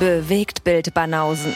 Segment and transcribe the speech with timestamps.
[0.00, 1.52] Bewegt Bild Banausen.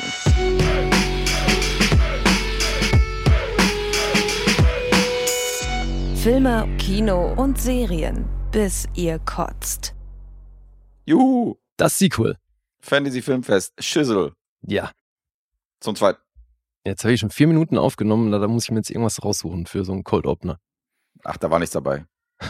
[6.16, 9.94] Filme, Kino und Serien, bis ihr kotzt.
[11.04, 12.36] Juhu, Das Sequel.
[12.80, 14.32] Fantasy Filmfest, Schüssel.
[14.62, 14.93] Ja.
[15.80, 16.20] Zum zweiten.
[16.84, 19.84] Jetzt habe ich schon vier Minuten aufgenommen, da muss ich mir jetzt irgendwas raussuchen für
[19.84, 20.59] so einen Cold Opener.
[21.24, 22.04] Ach, da war nichts dabei.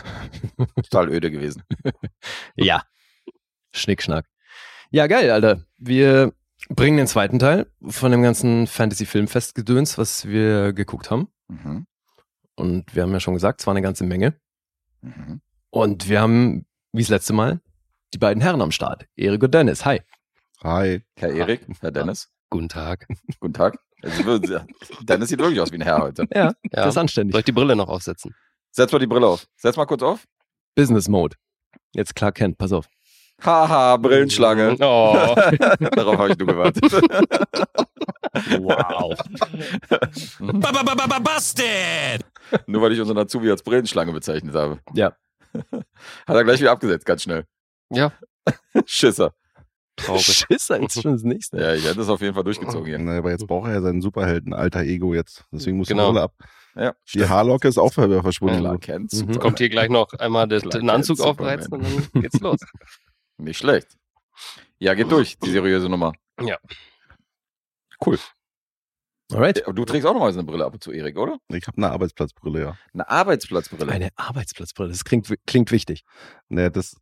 [0.76, 1.62] Total öde gewesen.
[2.56, 2.82] Ja.
[3.72, 4.26] Schnickschnack.
[4.92, 5.64] Ja, geil, Alter.
[5.78, 6.34] Wir
[6.68, 11.28] bringen den zweiten Teil von dem ganzen Fantasy-Filmfest-Gedöns, was wir geguckt haben.
[11.48, 11.86] Mhm.
[12.56, 14.34] Und wir haben ja schon gesagt, es war eine ganze Menge.
[15.00, 15.40] Mhm.
[15.70, 17.60] Und wir haben, wie das letzte Mal,
[18.12, 19.06] die beiden Herren am Start.
[19.16, 19.86] Erik und Dennis.
[19.86, 20.02] Hi.
[20.62, 21.00] Hi.
[21.16, 23.06] Herr Erik, Herr Dennis, Guten Tag.
[23.40, 23.78] guten Tag.
[24.02, 24.22] Also,
[25.00, 26.26] Dennis sieht wirklich aus wie ein Herr heute.
[26.34, 26.52] Ja, Ja.
[26.70, 27.32] das ist anständig.
[27.32, 28.34] Soll ich die Brille noch aufsetzen?
[28.70, 29.46] Setz mal die Brille auf.
[29.56, 30.26] Setz mal kurz auf.
[30.74, 31.36] Business Mode.
[31.94, 32.88] Jetzt klar kennt, pass auf.
[33.44, 34.76] Haha, Brillenschlange.
[34.80, 35.14] Oh.
[35.94, 36.92] Darauf habe ich nur gewartet.
[38.60, 39.16] wow.
[41.22, 42.24] Busted!
[42.66, 44.80] Nur weil ich unseren Azubi als Brillenschlange bezeichnet habe.
[44.94, 45.12] Ja.
[45.72, 47.44] Hat er gleich wieder abgesetzt, ganz schnell.
[47.90, 48.12] Ja,
[48.86, 49.34] Schisser.
[49.96, 50.24] traurig.
[50.48, 51.58] Schisser ist schon das nächste.
[51.60, 52.98] Ja, ich hätte es auf jeden Fall durchgezogen hier.
[52.98, 55.44] Na, aber jetzt braucht er ja seinen Superhelden, alter Ego jetzt.
[55.52, 56.08] Deswegen muss Genau.
[56.08, 56.32] die Brille ab.
[56.74, 58.80] Ja, Die Haarlocke ist auch ver- verschwunden.
[58.80, 59.22] Kennt's.
[59.24, 59.38] Mhm.
[59.38, 61.84] Kommt hier gleich noch einmal den Anzug aufreizen und
[62.14, 62.60] dann geht's los.
[63.42, 63.96] Nicht schlecht.
[64.78, 66.12] Ja, geht durch, die seriöse Nummer.
[66.40, 66.58] Ja.
[68.04, 68.18] Cool.
[69.32, 69.62] Alright.
[69.66, 71.38] Du trägst auch noch mal so eine Brille ab und zu, Erik, oder?
[71.48, 72.78] Ich habe eine Arbeitsplatzbrille, ja.
[72.92, 73.90] Eine Arbeitsplatzbrille.
[73.90, 74.90] Eine Arbeitsplatzbrille.
[74.90, 76.04] Das klingt, klingt wichtig.
[76.48, 76.96] Naja, das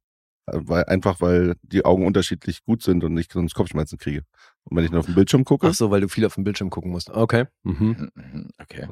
[0.46, 4.24] äh, weil, einfach, weil die Augen unterschiedlich gut sind und ich sonst Kopfschmerzen kriege.
[4.64, 6.44] Und wenn ich nur auf den Bildschirm gucke, Ach so, weil du viel auf dem
[6.44, 7.10] Bildschirm gucken musst.
[7.10, 7.46] Okay.
[7.64, 7.74] Mhm.
[7.74, 8.88] Mhm, mhm, Okay.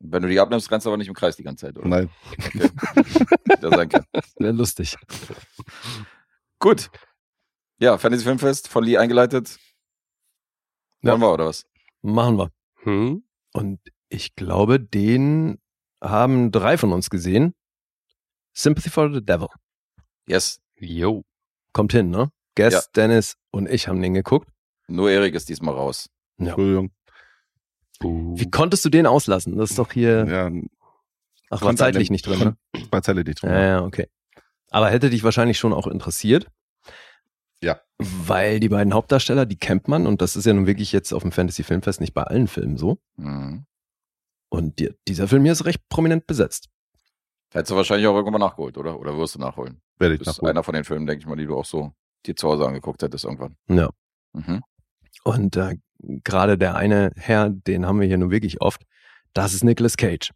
[0.00, 1.88] Wenn du die abnimmst, rennst du aber nicht im Kreis die ganze Zeit, oder?
[1.88, 2.68] nein, Okay.
[3.60, 4.04] das sein kann.
[4.38, 4.96] Wäre lustig.
[6.64, 6.90] Gut.
[7.78, 9.58] Ja, Fantasy Filmfest von Lee eingeleitet.
[11.02, 11.10] Ja.
[11.12, 11.66] Wollen wir, oder was?
[12.00, 12.50] Machen wir.
[12.84, 13.22] Hm?
[13.52, 15.58] Und ich glaube, den
[16.02, 17.52] haben drei von uns gesehen.
[18.54, 19.48] Sympathy for the Devil.
[20.26, 20.58] Yes.
[20.76, 21.22] Jo.
[21.74, 22.30] Kommt hin, ne?
[22.54, 22.80] Guess, Ja.
[22.96, 24.48] Dennis und ich haben den geguckt.
[24.88, 26.08] Nur Erik ist diesmal raus.
[26.38, 26.46] Ja.
[26.46, 26.92] Entschuldigung.
[28.00, 29.58] Wie konntest du den auslassen?
[29.58, 30.24] Das ist doch hier.
[30.26, 30.50] Ja,
[31.50, 32.56] Ach, war zeitlich nicht drin, ne?
[32.90, 33.50] war zeitlich nicht drin.
[33.50, 34.08] Ja, ja, okay.
[34.74, 36.48] Aber hätte dich wahrscheinlich schon auch interessiert.
[37.62, 37.80] Ja.
[37.98, 41.22] Weil die beiden Hauptdarsteller, die kennt man und das ist ja nun wirklich jetzt auf
[41.22, 42.98] dem Fantasy Filmfest nicht bei allen Filmen so.
[43.14, 43.66] Mhm.
[44.48, 46.70] Und die, dieser Film hier ist recht prominent besetzt.
[47.52, 48.98] Hättest du wahrscheinlich auch irgendwann nachgeholt, oder?
[48.98, 49.80] Oder wirst du nachholen?
[49.98, 50.50] Werde ich Das ist nachholen.
[50.56, 51.92] einer von den Filmen, denke ich mal, die du auch so
[52.26, 53.56] dir zu Hause angeguckt hättest irgendwann.
[53.68, 53.90] Ja.
[54.32, 54.60] Mhm.
[55.22, 55.76] Und äh,
[56.24, 58.82] gerade der eine Herr, den haben wir hier nun wirklich oft,
[59.34, 60.32] das ist Nicolas Cage.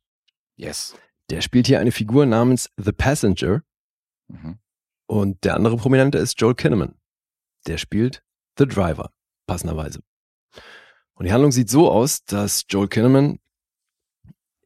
[0.54, 0.94] Yes.
[1.28, 3.62] Der spielt hier eine Figur namens The Passenger
[4.28, 4.58] Mhm.
[5.06, 6.94] und der andere Prominente ist Joel Kinnaman.
[7.66, 8.22] Der spielt
[8.58, 9.10] The Driver,
[9.46, 10.00] passenderweise.
[11.14, 13.38] Und die Handlung sieht so aus, dass Joel Kinnaman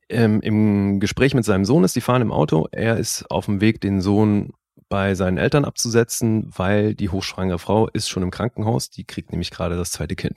[0.08, 3.60] ähm, im Gespräch mit seinem Sohn ist, die fahren im Auto, er ist auf dem
[3.60, 4.52] Weg, den Sohn
[4.88, 9.50] bei seinen Eltern abzusetzen, weil die hochschwangere Frau ist schon im Krankenhaus, die kriegt nämlich
[9.50, 10.36] gerade das zweite Kind.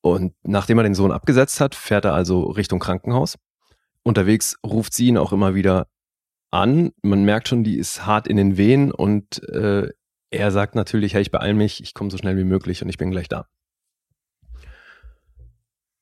[0.00, 3.36] Und nachdem er den Sohn abgesetzt hat, fährt er also Richtung Krankenhaus.
[4.02, 5.88] Unterwegs ruft sie ihn auch immer wieder
[6.50, 6.92] an.
[7.02, 9.88] Man merkt schon, die ist hart in den Wehen und äh,
[10.30, 12.98] er sagt natürlich, hey, ich beeil mich, ich komme so schnell wie möglich und ich
[12.98, 13.48] bin gleich da.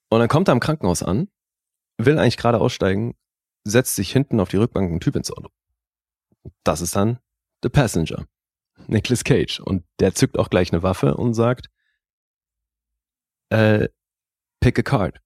[0.09, 1.29] Und dann kommt er am Krankenhaus an,
[1.99, 3.15] will eigentlich gerade aussteigen,
[3.65, 5.51] setzt sich hinten auf die Rückbank ein Typ ins Auto.
[6.65, 7.19] Das ist dann
[7.63, 8.27] The Passenger,
[8.87, 9.61] Nicolas Cage.
[9.61, 11.69] Und der zückt auch gleich eine Waffe und sagt,
[13.51, 13.89] äh,
[14.61, 15.21] pick a card.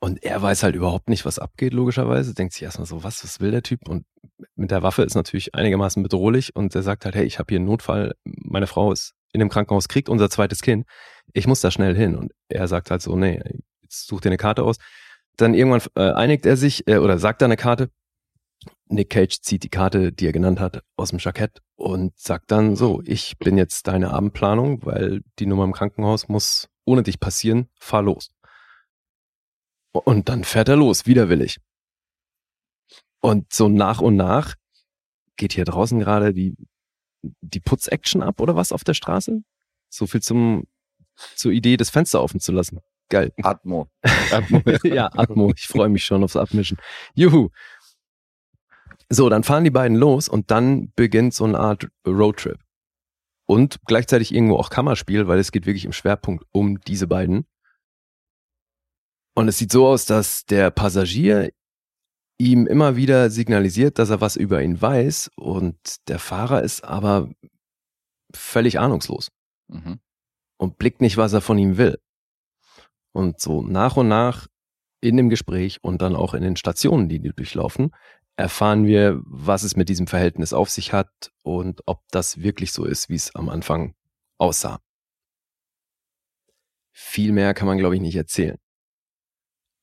[0.00, 2.34] Und er weiß halt überhaupt nicht, was abgeht, logischerweise.
[2.34, 3.88] Denkt sich erstmal so, was, was will der Typ?
[3.88, 4.06] Und
[4.54, 6.54] mit der Waffe ist natürlich einigermaßen bedrohlich.
[6.54, 8.14] Und er sagt halt, hey, ich habe hier einen Notfall.
[8.24, 10.86] Meine Frau ist in dem Krankenhaus, kriegt unser zweites Kind.
[11.32, 12.14] Ich muss da schnell hin.
[12.14, 13.42] Und er sagt halt so, nee,
[13.82, 14.76] jetzt such dir eine Karte aus.
[15.36, 17.90] Dann irgendwann äh, einigt er sich äh, oder sagt er eine Karte.
[18.88, 22.74] Nick Cage zieht die Karte, die er genannt hat, aus dem Jackett und sagt dann
[22.74, 27.68] so, ich bin jetzt deine Abendplanung, weil die Nummer im Krankenhaus muss ohne dich passieren,
[27.78, 28.30] fahr los.
[29.92, 31.58] Und dann fährt er los, widerwillig.
[33.20, 34.54] Und so nach und nach
[35.36, 36.56] geht hier draußen gerade die,
[37.22, 39.42] die Putz-Action ab oder was auf der Straße?
[39.88, 40.64] So viel zum,
[41.34, 42.80] zur Idee, das Fenster offen zu lassen.
[43.08, 43.32] Geil.
[43.42, 43.88] Atmo.
[44.30, 44.62] Atmo.
[44.84, 45.52] ja, Atmo.
[45.56, 46.78] Ich freue mich schon aufs Abmischen.
[47.14, 47.48] Juhu.
[49.08, 52.58] So, dann fahren die beiden los und dann beginnt so eine Art Roadtrip.
[53.46, 57.46] Und gleichzeitig irgendwo auch Kammerspiel, weil es geht wirklich im Schwerpunkt um diese beiden.
[59.38, 61.52] Und es sieht so aus, dass der Passagier
[62.38, 67.30] ihm immer wieder signalisiert, dass er was über ihn weiß und der Fahrer ist aber
[68.34, 69.30] völlig ahnungslos
[69.68, 70.00] Mhm.
[70.56, 72.00] und blickt nicht, was er von ihm will.
[73.12, 74.48] Und so nach und nach
[75.00, 77.94] in dem Gespräch und dann auch in den Stationen, die die durchlaufen,
[78.34, 82.84] erfahren wir, was es mit diesem Verhältnis auf sich hat und ob das wirklich so
[82.84, 83.94] ist, wie es am Anfang
[84.36, 84.80] aussah.
[86.90, 88.58] Viel mehr kann man, glaube ich, nicht erzählen.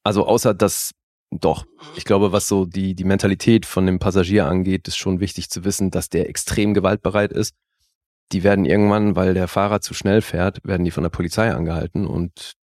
[0.05, 0.91] Also außer dass,
[1.31, 1.65] doch,
[1.95, 5.65] ich glaube, was so die, die Mentalität von dem Passagier angeht, ist schon wichtig zu
[5.65, 7.55] wissen, dass der extrem gewaltbereit ist.
[8.31, 12.05] Die werden irgendwann, weil der Fahrer zu schnell fährt, werden die von der Polizei angehalten
[12.05, 12.53] und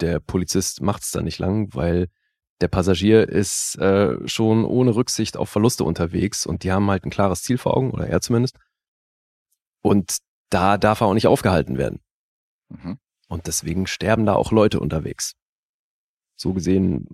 [0.00, 2.06] der Polizist macht es dann nicht lang, weil
[2.60, 7.10] der Passagier ist äh, schon ohne Rücksicht auf Verluste unterwegs und die haben halt ein
[7.10, 8.56] klares Ziel vor Augen, oder er zumindest.
[9.82, 10.18] Und
[10.48, 12.00] da darf er auch nicht aufgehalten werden.
[12.68, 12.98] Mhm.
[13.28, 15.34] Und deswegen sterben da auch Leute unterwegs.
[16.44, 17.08] So gesehen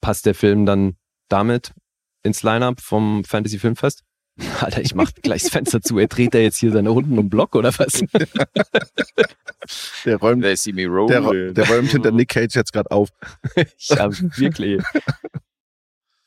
[0.00, 0.94] passt der Film dann
[1.28, 1.74] damit
[2.22, 4.04] ins Line-Up vom Fantasy Filmfest.
[4.60, 5.98] Alter, ich mach gleich das Fenster zu.
[5.98, 8.04] Er dreht da jetzt hier seine Runden um Block oder was?
[10.04, 11.54] Der räumt, They see me der, rolling.
[11.54, 13.08] der räumt hinter Nick Cage jetzt gerade auf.
[13.78, 14.80] ja, wirklich.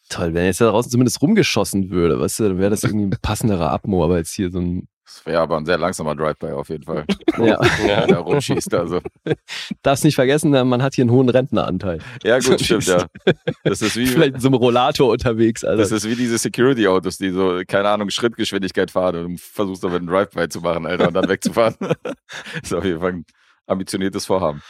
[0.09, 3.21] Toll, wenn jetzt da draußen zumindest rumgeschossen würde, weißt du, dann wäre das irgendwie ein
[3.21, 6.69] passenderer Abmo, aber jetzt hier so ein, Das wäre aber ein sehr langsamer Drive-By auf
[6.69, 7.03] jeden Fall.
[7.39, 7.59] ja, Ja.
[8.03, 9.01] Wenn er rumschießt, also.
[9.81, 11.99] darfst nicht vergessen, man hat hier einen hohen Rentneranteil.
[12.23, 13.07] Ja, gut, stimmt, ja.
[13.63, 15.81] Das ist wie, Vielleicht in so einem Rollator unterwegs, also.
[15.81, 19.95] das ist wie diese Security-Autos, die so, keine Ahnung, Schrittgeschwindigkeit fahren und du versuchst aber
[19.95, 21.75] einen Drive-By zu machen, Alter, und dann wegzufahren.
[22.61, 23.25] ist auf jeden Fall ein
[23.65, 24.61] ambitioniertes Vorhaben.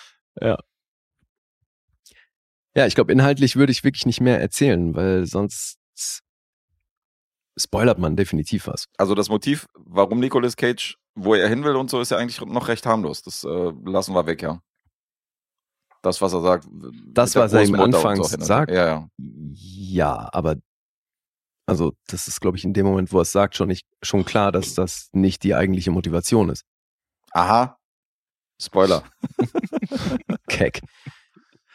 [2.75, 5.79] Ja, ich glaube, inhaltlich würde ich wirklich nicht mehr erzählen, weil sonst
[7.59, 8.85] spoilert man definitiv was.
[8.97, 12.39] Also das Motiv, warum Nicolas Cage, wo er hin will und so, ist ja eigentlich
[12.41, 13.21] noch recht harmlos.
[13.21, 14.61] Das äh, lassen wir weg, ja.
[16.01, 16.67] Das, was er sagt.
[17.07, 18.71] Das, was er anfangs hin und sagt?
[18.71, 19.09] Ja, ja.
[19.17, 20.55] Ja, aber
[21.65, 24.25] also das ist, glaube ich, in dem Moment, wo er es sagt, schon nicht schon
[24.25, 26.63] klar, dass das nicht die eigentliche Motivation ist.
[27.31, 27.77] Aha.
[28.59, 29.03] Spoiler.
[30.47, 30.81] Keck.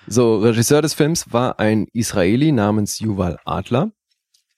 [0.06, 3.92] So, Regisseur des Films war ein Israeli namens Yuval Adler.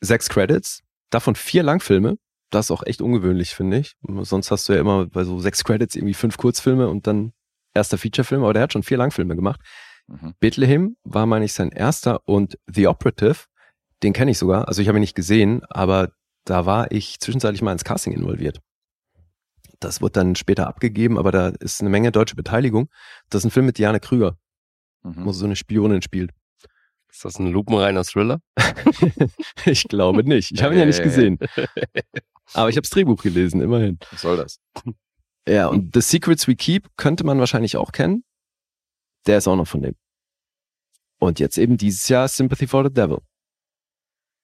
[0.01, 2.17] Sechs Credits, davon vier Langfilme.
[2.51, 3.95] Das ist auch echt ungewöhnlich, finde ich.
[4.23, 7.33] Sonst hast du ja immer bei so sechs Credits irgendwie fünf Kurzfilme und dann
[7.75, 9.61] erster Featurefilm, aber der hat schon vier Langfilme gemacht.
[10.07, 10.35] Mhm.
[10.39, 13.47] Bethlehem war, meine ich, sein erster und The Operative,
[14.03, 14.69] den kenne ich sogar.
[14.69, 16.13] Also ich habe ihn nicht gesehen, aber
[16.45, 18.61] da war ich zwischenzeitlich mal ins Casting involviert.
[19.81, 22.89] Das wird dann später abgegeben, aber da ist eine Menge deutsche Beteiligung.
[23.29, 24.39] Das ist ein Film mit Diane Krüger,
[25.03, 25.25] Mhm.
[25.27, 26.31] wo sie so eine Spionin spielt.
[27.17, 28.43] Ist das ein lupenreiner Thriller?
[29.65, 30.53] ich glaube nicht.
[30.53, 31.39] Ich habe ihn ja nicht gesehen.
[32.53, 33.99] Aber ich habe das Drehbuch gelesen, immerhin.
[34.11, 34.61] Was soll das?
[35.49, 38.23] Ja, und The Secrets We Keep könnte man wahrscheinlich auch kennen.
[39.27, 39.95] Der ist auch noch von dem.
[41.19, 43.21] Und jetzt eben dieses Jahr Sympathy for the Devil.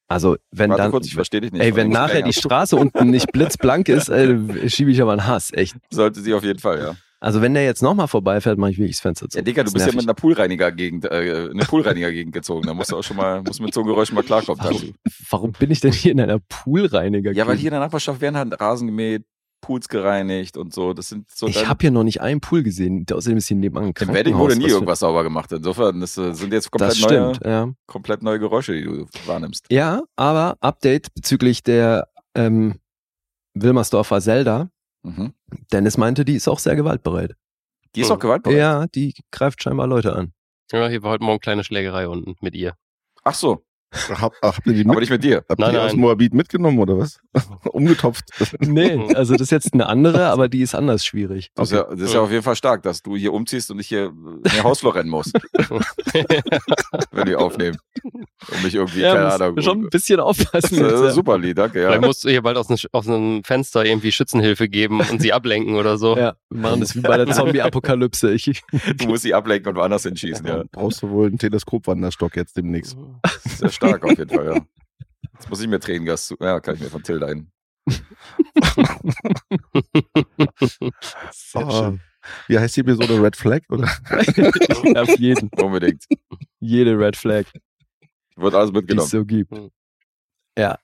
[0.08, 1.60] Also, wenn Warte dann, kurz, ich verstehe dich nicht.
[1.60, 5.52] ey, wenn nachher die Straße unten nicht blitzblank ist, äh, schiebe ich aber einen Hass,
[5.52, 5.76] echt.
[5.90, 6.96] Sollte sie auf jeden Fall, ja.
[7.22, 9.38] Also, wenn der jetzt nochmal vorbeifährt, mache ich wirklich das Fenster zu.
[9.38, 10.00] Ja, Digga, du bist ja nervig.
[10.00, 12.66] mit einer Poolreiniger-Gegend, äh, eine Poolreiniger-Gegend gezogen.
[12.66, 14.60] Da musst du auch schon mal, musst mit so einem Geräusch mal klarkommen.
[14.60, 14.92] dazu.
[15.30, 17.30] Warum bin ich denn hier in einer Poolreiniger?
[17.30, 19.22] Ja, weil hier in der Nachbarschaft werden halt Rasen gemäht,
[19.60, 20.94] Pools gereinigt und so.
[20.94, 23.06] Das sind so Ich habe hier noch nicht einen Pool gesehen.
[23.08, 25.52] Außerdem ist hier nebenan ein Im Wedding wurde nie irgendwas sauber gemacht.
[25.52, 27.72] Insofern das, äh, sind jetzt komplett Das neue, stimmt, ja.
[27.86, 29.66] komplett neue Geräusche, die du wahrnimmst.
[29.70, 32.80] Ja, aber Update bezüglich der ähm,
[33.54, 34.71] Wilmersdorfer Zelda.
[35.02, 35.34] Mhm.
[35.72, 37.34] Dennis meinte, die ist auch sehr gewaltbereit.
[37.94, 38.16] Die ist Hm.
[38.16, 38.58] auch gewaltbereit.
[38.58, 40.32] Ja, die greift scheinbar Leute an.
[40.70, 42.74] Ja, hier war heute Morgen kleine Schlägerei unten mit ihr.
[43.24, 43.64] Ach so,
[44.08, 45.44] Hab, ach, habt ihr die, aber mit, nicht mit dir.
[45.48, 46.00] habt Nein, ihr die aus nein.
[46.00, 47.18] Moabit mitgenommen oder was?
[47.72, 48.24] Umgetopft.
[48.60, 51.50] Nee, also das ist jetzt eine andere, aber die ist anders schwierig.
[51.54, 53.78] Das, ist ja, das ist ja auf jeden Fall stark, dass du hier umziehst und
[53.80, 55.32] ich hier in ihr Hausflur rennen muss,
[57.12, 57.76] wenn wir aufnehmen.
[58.50, 59.60] Um mich irgendwie, keine muss Ahnung.
[59.62, 60.76] schon ein bisschen aufpassen.
[60.80, 61.10] Das jetzt, ist ja.
[61.12, 61.80] super, Lee, danke.
[61.80, 61.88] Ja.
[61.88, 65.32] Vielleicht musst du ihr bald aus, einem- aus einem Fenster irgendwie Schützenhilfe geben und sie
[65.32, 66.16] ablenken oder so.
[66.16, 68.32] Ja, wir machen das wie bei der Zombie-Apokalypse.
[68.32, 68.62] Ich,
[68.96, 70.64] Du musst sie ablenken und woanders hinschießen, ja.
[70.72, 72.96] Brauchst du wohl einen Teleskopwanderstock jetzt demnächst.
[73.44, 74.60] Sehr stark auf jeden Fall, ja.
[75.34, 76.36] Jetzt muss ich mir Tränengas zu.
[76.40, 77.50] Ja, kann ich mir von Till ein.
[81.32, 82.00] sehr Ah, schön.
[82.48, 83.22] wie heißt die Episode?
[83.22, 83.60] Red Flag?
[83.68, 83.88] Oder?
[85.00, 85.48] Auf jeden.
[85.60, 86.04] Unbedingt.
[86.60, 87.44] Jede Red Flag.
[88.36, 89.08] Wird alles die es mitgenommen.
[89.08, 89.50] so gibt.
[89.56, 89.70] Hm.
[90.58, 90.78] Ja.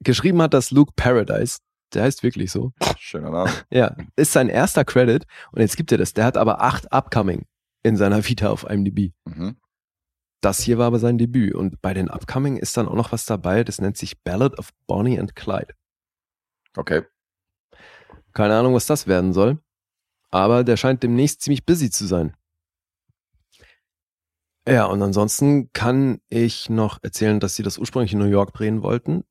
[0.00, 1.58] Geschrieben hat das Luke Paradise.
[1.94, 2.72] Der heißt wirklich so.
[2.98, 3.50] Schöner Name.
[3.70, 3.96] Ja.
[4.16, 5.24] Ist sein erster Credit.
[5.52, 6.12] Und jetzt gibt er das.
[6.12, 7.46] Der hat aber acht Upcoming
[7.82, 9.12] in seiner Vita auf IMDb.
[9.24, 9.56] Mhm.
[10.46, 11.56] Das hier war aber sein Debüt.
[11.56, 13.64] Und bei den Upcoming ist dann auch noch was dabei.
[13.64, 15.74] Das nennt sich Ballad of Bonnie and Clyde.
[16.76, 17.02] Okay.
[18.32, 19.58] Keine Ahnung, was das werden soll.
[20.28, 22.36] Aber der scheint demnächst ziemlich busy zu sein.
[24.68, 28.84] Ja, und ansonsten kann ich noch erzählen, dass sie das ursprünglich in New York drehen
[28.84, 29.24] wollten.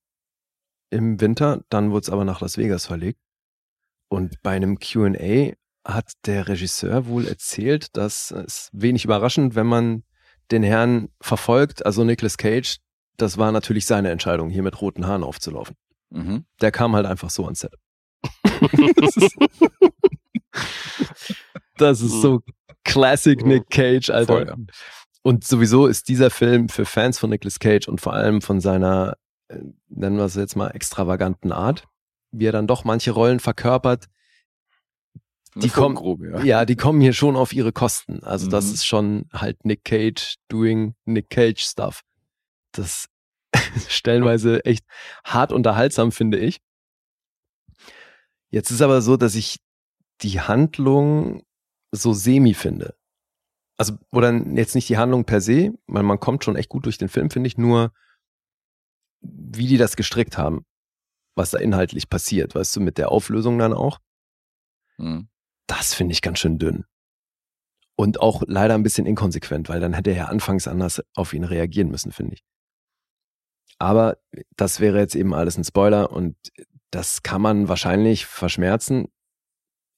[0.89, 3.21] Im Winter, dann wurde es aber nach Las Vegas verlegt.
[4.09, 5.53] Und bei einem QA
[5.85, 10.03] hat der Regisseur wohl erzählt, dass es wenig überraschend, wenn man
[10.51, 12.77] den Herrn verfolgt, also Nicolas Cage,
[13.17, 15.75] das war natürlich seine Entscheidung, hier mit roten Haaren aufzulaufen.
[16.09, 16.45] Mhm.
[16.61, 17.75] Der kam halt einfach so ans Set.
[21.77, 22.41] das ist so
[22.83, 24.33] Classic Nick Cage, Alter.
[24.33, 24.55] Voll, ja.
[25.23, 29.17] Und sowieso ist dieser Film für Fans von Nicolas Cage und vor allem von seiner,
[29.47, 29.57] äh,
[29.89, 31.85] nennen wir es jetzt mal, extravaganten Art,
[32.31, 34.05] wie er dann doch manche Rollen verkörpert,
[35.55, 35.97] Die kommen-
[36.33, 36.43] ja.
[36.43, 38.23] ja, die kommen hier schon auf ihre Kosten.
[38.23, 38.73] Also das Mhm.
[38.73, 42.01] ist schon halt Nick Cage doing Nick Cage Stuff.
[42.73, 43.07] Das
[43.89, 44.85] stellenweise echt
[45.23, 46.59] hart unterhaltsam, finde ich.
[48.49, 49.57] Jetzt ist aber so, dass ich
[50.21, 51.43] die Handlung
[51.91, 52.95] so semi finde.
[53.77, 56.97] Also, oder jetzt nicht die Handlung per se, weil man kommt schon echt gut durch
[56.97, 57.93] den Film, finde ich, nur
[59.21, 60.65] wie die das gestrickt haben,
[61.35, 63.99] was da inhaltlich passiert, weißt du, mit der Auflösung dann auch
[64.97, 65.27] Mhm.
[65.67, 66.85] Das finde ich ganz schön dünn.
[67.97, 71.45] Und auch leider ein bisschen inkonsequent, weil dann hätte er ja anfangs anders auf ihn
[71.45, 72.43] reagieren müssen, finde ich.
[73.77, 74.17] Aber
[74.55, 76.35] das wäre jetzt eben alles ein Spoiler und
[76.91, 79.07] das kann man wahrscheinlich verschmerzen.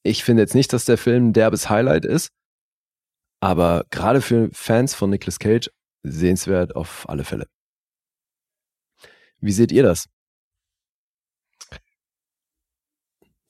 [0.04, 2.30] Ich finde jetzt nicht, dass der Film derbes Highlight ist,
[3.40, 5.70] aber gerade für Fans von Nicolas Cage
[6.04, 7.48] sehenswert auf alle Fälle.
[9.40, 10.08] Wie seht ihr das?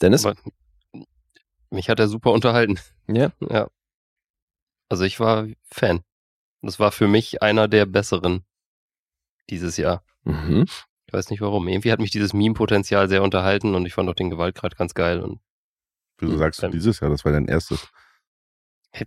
[0.01, 0.27] Dennis?
[1.69, 2.79] Mich hat er super unterhalten.
[3.07, 3.31] Ja?
[3.49, 3.67] Ja.
[4.89, 6.01] Also ich war Fan.
[6.61, 8.45] Das war für mich einer der besseren
[9.49, 10.03] dieses Jahr.
[10.23, 10.65] Mhm.
[11.07, 11.67] Ich weiß nicht warum.
[11.67, 15.19] Irgendwie hat mich dieses Meme-Potenzial sehr unterhalten und ich fand auch den Gewaltgrad ganz geil.
[15.21, 15.39] Und
[16.19, 17.09] Wieso Hm, sagst du dieses Jahr?
[17.09, 17.87] Das war dein erstes.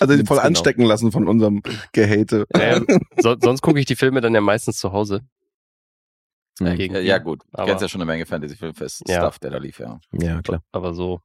[0.00, 0.36] Also voll Genau.
[0.40, 1.62] anstecken lassen von unserem
[1.92, 2.46] Gehate.
[2.52, 2.80] Naja,
[3.18, 5.22] so, sonst gucke ich die Filme dann ja meistens zu Hause.
[6.60, 7.42] Ja, Gegen Ja, ja, gut.
[7.42, 9.30] Du Aber- kennst ja schon eine Menge Fantasy-Filmfest-Stuff, Ja.
[9.42, 9.98] der da lief, ja.
[10.12, 10.62] Ja, klar.
[10.72, 11.20] Aber so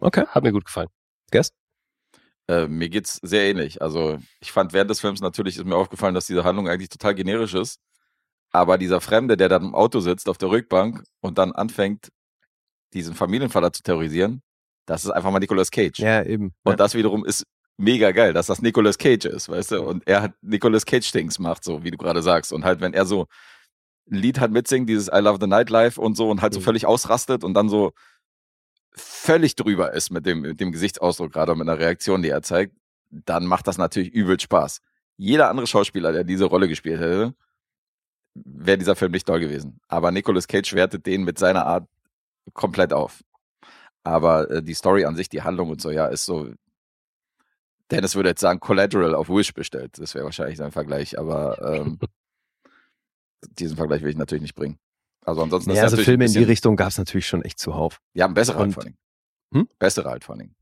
[0.00, 0.24] Okay.
[0.28, 0.88] hat mir gut gefallen.
[1.32, 1.54] Guest?
[2.48, 3.82] Äh, mir geht's sehr ähnlich.
[3.82, 7.16] Also, ich fand während des Films natürlich ist mir aufgefallen, dass diese Handlung eigentlich total
[7.16, 7.80] generisch ist.
[8.52, 12.10] Aber dieser Fremde, der dann im Auto sitzt auf der Rückbank und dann anfängt,
[12.94, 14.40] diesen Familienvater zu terrorisieren,
[14.86, 15.98] das ist einfach mal Nicolas Cage.
[15.98, 16.54] Ja, eben.
[16.62, 17.44] Und das wiederum ist
[17.78, 19.82] mega geil, dass das Nicolas Cage ist, weißt du?
[19.82, 22.52] Und er hat Nicolas Cage-Dings macht, so wie du gerade sagst.
[22.52, 23.26] Und halt, wenn er so
[24.10, 26.64] ein Lied hat mitsingt, dieses I Love the Nightlife und so und halt so Mhm.
[26.64, 27.92] völlig ausrastet und dann so
[28.92, 32.42] völlig drüber ist mit dem, mit dem Gesichtsausdruck gerade und mit einer Reaktion, die er
[32.42, 32.74] zeigt,
[33.10, 34.80] dann macht das natürlich übel Spaß.
[35.16, 37.34] Jeder andere Schauspieler, der diese Rolle gespielt hätte,
[38.34, 39.80] wäre dieser Film nicht toll gewesen.
[39.88, 41.88] Aber Nicolas Cage wertet den mit seiner Art
[42.54, 43.22] komplett auf.
[44.04, 46.50] Aber äh, die Story an sich, die Handlung und so, ja, ist so.
[47.90, 49.98] Dennis würde jetzt sagen, Collateral auf Wish bestellt.
[49.98, 51.98] Das wäre wahrscheinlich sein Vergleich, aber ähm,
[53.58, 54.78] diesen Vergleich will ich natürlich nicht bringen.
[55.24, 58.00] Also ansonsten Ja, ist also Filme in die Richtung gab es natürlich schon echt zuhauf.
[58.14, 58.96] Ja, ein besserer halt vor allem.
[59.54, 59.68] Hm?
[59.78, 60.54] Bessere halt vor allem.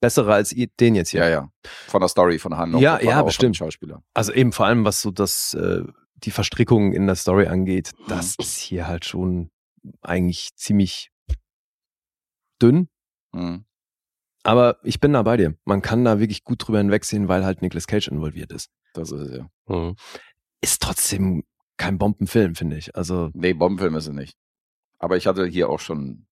[0.00, 0.50] Bessere als
[0.80, 1.20] den jetzt hier.
[1.24, 1.52] Ja, ja.
[1.88, 2.80] Von der Story, von der Handlung.
[2.80, 3.56] Ja, ja, bestimmt.
[3.56, 4.02] Schauspieler.
[4.14, 5.82] Also eben vor allem, was so das, äh,
[6.14, 8.42] die Verstrickung in der Story angeht, das Mhm.
[8.42, 9.50] ist hier halt schon
[10.00, 11.10] eigentlich ziemlich
[12.62, 12.88] dünn.
[13.32, 13.64] Mhm.
[14.44, 15.54] Aber ich bin da bei dir.
[15.64, 18.70] Man kann da wirklich gut drüber hinwegsehen, weil halt Nicolas Cage involviert ist.
[18.94, 19.46] Das ist es ja.
[19.66, 19.96] Mhm.
[20.60, 21.44] Ist trotzdem
[21.76, 22.96] kein Bombenfilm, finde ich.
[22.96, 24.36] Also, Nee, Bombenfilm ist es nicht.
[24.98, 26.26] Aber ich hatte hier auch schon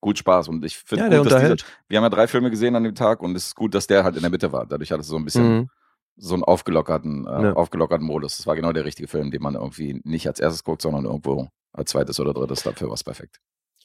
[0.00, 1.64] gut Spaß und ich finde ja, gut, dass diese, unterhält.
[1.88, 4.04] wir haben ja drei Filme gesehen an dem Tag und es ist gut, dass der
[4.04, 4.64] halt in der Mitte war.
[4.66, 5.70] Dadurch hat es so ein bisschen Mhm.
[6.16, 7.52] so einen aufgelockerten, äh, Ja.
[7.52, 8.38] aufgelockerten Modus.
[8.38, 11.48] Das war genau der richtige Film, den man irgendwie nicht als erstes guckt, sondern irgendwo
[11.72, 12.62] als zweites oder drittes.
[12.62, 13.40] Dafür war es perfekt.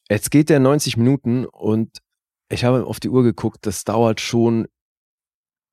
[0.10, 1.98] Jetzt geht der 90 Minuten und
[2.50, 4.68] ich habe auf die Uhr geguckt, das dauert schon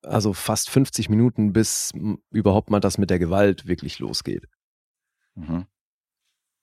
[0.04, 1.92] also fast 50 Minuten, bis
[2.30, 4.48] überhaupt mal das mit der Gewalt wirklich losgeht.
[5.34, 5.66] Mhm.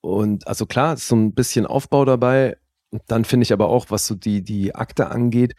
[0.02, 2.58] Und also klar, ist so ein bisschen Aufbau dabei.
[2.92, 5.56] Und dann finde ich aber auch, was so die, die Akte angeht,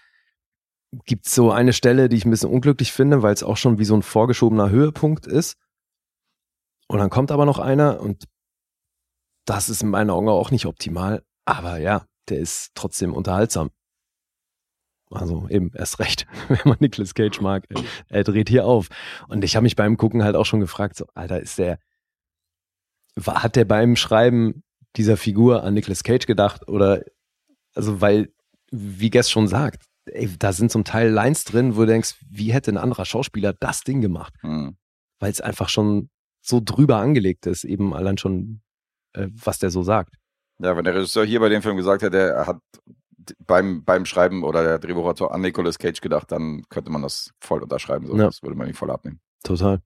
[1.05, 3.79] gibt es so eine Stelle, die ich ein bisschen unglücklich finde, weil es auch schon
[3.79, 5.57] wie so ein vorgeschobener Höhepunkt ist.
[6.89, 8.25] Und dann kommt aber noch einer und
[9.47, 11.23] das ist in meinen Augen auch nicht optimal.
[11.45, 13.71] Aber ja, der ist trotzdem unterhaltsam.
[15.11, 18.89] Also eben, erst recht, wenn man Nicolas Cage mag, er, er dreht hier auf.
[19.29, 21.79] Und ich habe mich beim Gucken halt auch schon gefragt, so, Alter, ist der,
[23.27, 24.63] hat der beim Schreiben
[24.97, 27.03] dieser Figur an Nicolas Cage gedacht oder,
[27.75, 28.33] also weil,
[28.71, 32.53] wie Guess schon sagt, ey, da sind zum Teil Lines drin, wo du denkst, wie
[32.53, 34.35] hätte ein anderer Schauspieler das Ding gemacht?
[34.43, 34.77] Mhm.
[35.19, 38.63] Weil es einfach schon so drüber angelegt ist, eben allein schon,
[39.13, 40.15] äh, was der so sagt.
[40.59, 42.61] Ja, wenn der Regisseur hier bei dem Film gesagt hätte, er hat
[43.47, 47.63] beim, beim Schreiben oder der Drehbuchautor an Nicolas Cage gedacht, dann könnte man das voll
[47.63, 48.07] unterschreiben.
[48.07, 48.17] So.
[48.17, 48.27] Ja.
[48.27, 49.21] Das würde man ihm voll abnehmen.
[49.43, 49.83] Total.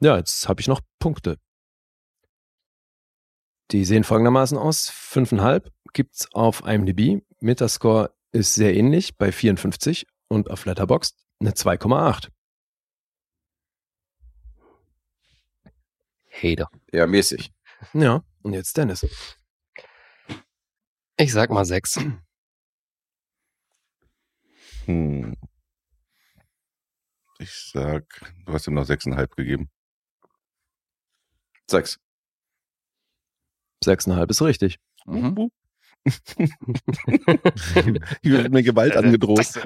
[0.00, 1.38] Ja, jetzt habe ich noch Punkte.
[3.70, 4.90] Die sehen folgendermaßen aus.
[4.90, 7.22] 5,5 gibt's auf IMDb.
[7.40, 12.28] Metascore ist sehr ähnlich bei 54 und auf Letterboxd eine 2,8.
[16.30, 16.70] Hater.
[16.90, 17.52] Eher mäßig.
[17.92, 19.06] Ja, und jetzt Dennis.
[21.20, 22.00] Ich sag mal sechs.
[24.86, 25.36] Hm.
[27.38, 28.04] Ich sag,
[28.46, 29.68] du hast ihm noch sechseinhalb gegeben.
[31.68, 31.98] Sechs.
[33.84, 34.78] 6,5 ist richtig.
[35.04, 35.50] Mhm.
[38.22, 39.46] Hier wird mir Gewalt angedroht.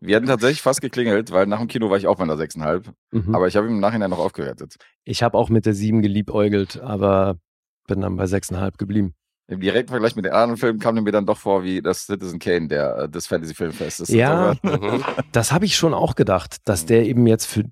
[0.00, 2.92] Wir hatten tatsächlich fast geklingelt, weil nach dem Kino war ich auch bei einer 6,5.
[3.10, 3.34] Mhm.
[3.34, 4.76] Aber ich habe ihn im Nachhinein noch aufgewertet.
[5.04, 7.40] ich habe auch mit der 7 geliebäugelt, aber
[7.88, 9.14] bin dann bei 6,5 geblieben.
[9.48, 12.38] Im direkten Vergleich mit den anderen Filmen kam mir dann doch vor wie das Citizen
[12.38, 14.08] Kane der, äh, des Fantasy-Filmfestes.
[14.10, 14.54] Ja.
[14.62, 15.02] Mhm.
[15.32, 17.64] Das habe ich schon auch gedacht, dass der eben jetzt für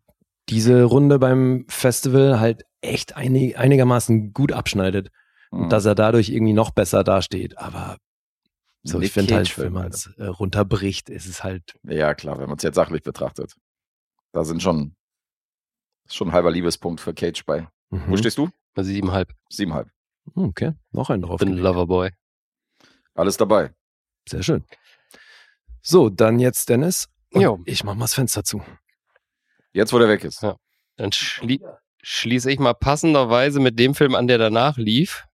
[0.49, 5.11] diese Runde beim Festival halt echt einig, einigermaßen gut abschneidet
[5.51, 5.65] Mhm.
[5.65, 7.59] und dass er dadurch irgendwie noch besser dasteht.
[7.59, 7.99] Aber
[8.83, 12.39] so, Nick ich finde halt, wenn man es äh, runterbricht, ist es halt, Ja, klar,
[12.39, 13.55] wenn man es jetzt sachlich betrachtet.
[14.33, 14.95] Da sind schon,
[16.09, 17.69] schon ein halber Liebespunkt für Cage bei.
[17.91, 18.17] Wo mhm.
[18.17, 18.49] stehst du?
[18.79, 19.33] Siebenhalb.
[19.49, 19.89] Siebenhalb.
[20.35, 21.39] Okay, noch einen drauf.
[21.39, 22.11] Bin Loverboy.
[23.15, 23.73] Alles dabei.
[24.29, 24.65] Sehr schön.
[25.83, 27.09] So, dann jetzt Dennis.
[27.33, 27.61] Und Jo.
[27.65, 28.63] Ich mach mal das Fenster zu.
[29.73, 30.43] Jetzt, wo der weg ist.
[30.43, 30.57] Ja.
[30.97, 31.61] Dann schlie
[32.03, 35.27] schließe ich mal passenderweise mit dem Film an, der danach lief,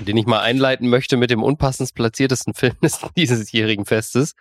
[0.00, 4.34] den ich mal einleiten möchte mit dem unpassendst platziertesten Film des diesjährigen Festes.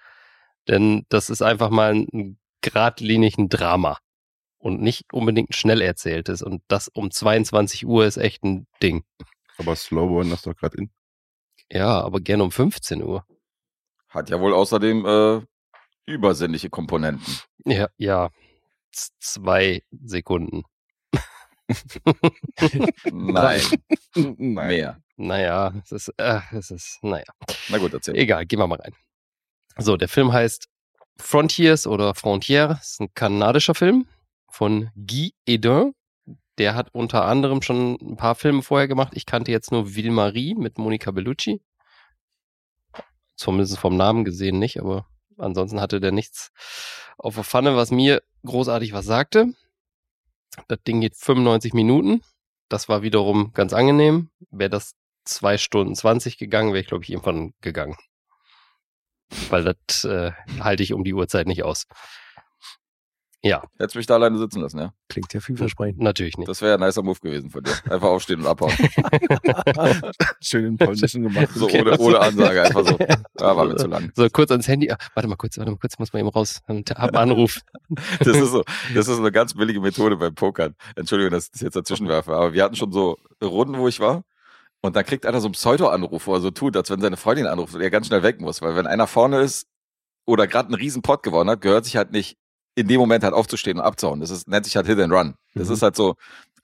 [0.68, 4.00] Denn das ist einfach mal ein geradlinigen Drama
[4.58, 6.42] und nicht unbedingt ein schnell erzähltes.
[6.42, 9.04] Und das um 22 Uhr ist echt ein Ding.
[9.58, 10.90] Aber Slowburn ist doch gerade in.
[11.72, 13.26] Ja, aber gerne um 15 Uhr.
[14.10, 15.42] Hat ja wohl außerdem äh,
[16.06, 17.40] übersinnliche Komponenten.
[17.66, 18.30] Ja, ja.
[18.92, 20.64] Z zwei Sekunden.
[23.12, 23.62] Nein,
[24.16, 24.68] Nein.
[24.68, 25.02] mehr.
[25.18, 27.26] Naja, es ist, äh, es ist, naja.
[27.70, 28.16] Na gut, erzähl.
[28.16, 28.94] Egal, gehen wir mal rein.
[29.78, 30.68] So, der Film heißt
[31.18, 34.08] Frontiers oder Frontières, ist ein kanadischer Film
[34.50, 35.94] von Guy Edin.
[36.58, 39.14] Der hat unter anderem schon ein paar Filme vorher gemacht.
[39.16, 41.62] Ich kannte jetzt nur Ville Marie mit Monica Bellucci.
[43.36, 46.52] Zumindest vom Namen gesehen nicht, aber ansonsten hatte der nichts
[47.18, 49.54] auf der Pfanne, was mir großartig was sagte.
[50.68, 52.22] Das Ding geht 95 Minuten.
[52.70, 54.30] Das war wiederum ganz angenehm.
[54.52, 57.98] Wäre das zwei Stunden 20 gegangen, wäre ich, glaube ich, irgendwann gegangen.
[59.50, 61.88] Weil das äh, halte ich um die Uhrzeit nicht aus.
[63.46, 64.92] Ja, Hättest mich da alleine sitzen lassen, ja?
[65.08, 66.02] Klingt ja vielversprechend.
[66.02, 66.50] natürlich nicht.
[66.50, 67.74] Das wäre ein nicer Move gewesen von dir.
[67.84, 68.74] Einfach aufstehen und abhauen.
[70.42, 71.50] Schön in polnischen gemacht.
[71.54, 72.98] So ohne, ohne Ansage, einfach so.
[72.98, 74.12] Ja, war mir zu lang.
[74.16, 74.92] So, kurz ans Handy.
[75.14, 76.64] Warte mal kurz, warte mal kurz, muss mal eben raus.
[76.68, 77.60] Hab Anruf.
[78.18, 78.64] Das ist so,
[78.96, 80.74] das ist eine ganz billige Methode beim Pokern.
[80.96, 84.00] Entschuldigung, dass ich das jetzt dazwischen werfe, aber wir hatten schon so Runden, wo ich
[84.00, 84.24] war.
[84.82, 87.46] Und dann kriegt einer so einen Pseudo-Anruf, wo er so tut, als wenn seine Freundin
[87.46, 88.64] anruft und er ganz schnell weg muss.
[88.64, 89.68] Weil wenn einer vorne ist
[90.26, 92.40] oder gerade einen riesen Pot gewonnen hat, gehört sich halt nicht
[92.76, 94.20] in dem Moment halt aufzustehen und abzuhauen.
[94.20, 95.36] Das ist, nennt sich halt Hit and Run.
[95.54, 95.74] Das Mhm.
[95.76, 96.16] ist halt so,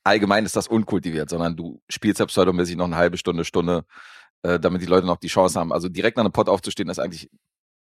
[0.04, 3.86] allgemein ist das unkultiviert, sondern du spielst ja pseudomäßig noch eine halbe Stunde, Stunde,
[4.43, 5.71] äh, damit die Leute noch die Chance haben.
[5.71, 7.30] Also direkt nach einem Pot aufzustehen, ist eigentlich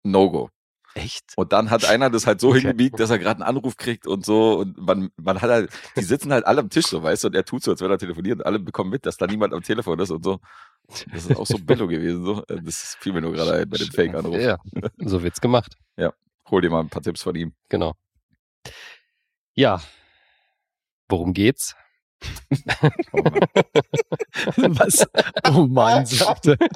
[0.03, 0.49] No-Go.
[0.93, 1.23] Echt?
[1.37, 2.59] Und dann hat einer das halt so Okay.
[2.59, 4.59] hingebiegt, dass er gerade einen Anruf kriegt und so.
[4.59, 7.35] Und man, man hat halt, die sitzen halt alle am Tisch so, weißt du, und
[7.35, 9.61] er tut so, als wenn er telefoniert und alle bekommen mit, dass da niemand am
[9.63, 10.39] Telefon ist und so.
[11.13, 12.43] Das ist auch so Bello gewesen, so.
[12.49, 14.35] Äh, Das fiel mir nur gerade ein bei dem Fake-Anruf.
[14.37, 14.57] Ja,
[14.97, 15.77] so wird's gemacht.
[16.49, 17.53] Hol dir mal ein paar Tipps von ihm.
[17.69, 17.93] Genau.
[19.53, 19.81] Ja.
[21.09, 21.75] Worum geht's?
[23.11, 24.77] Oh Mann.
[24.77, 25.05] Was?
[25.47, 26.55] Oh Mann, sagte.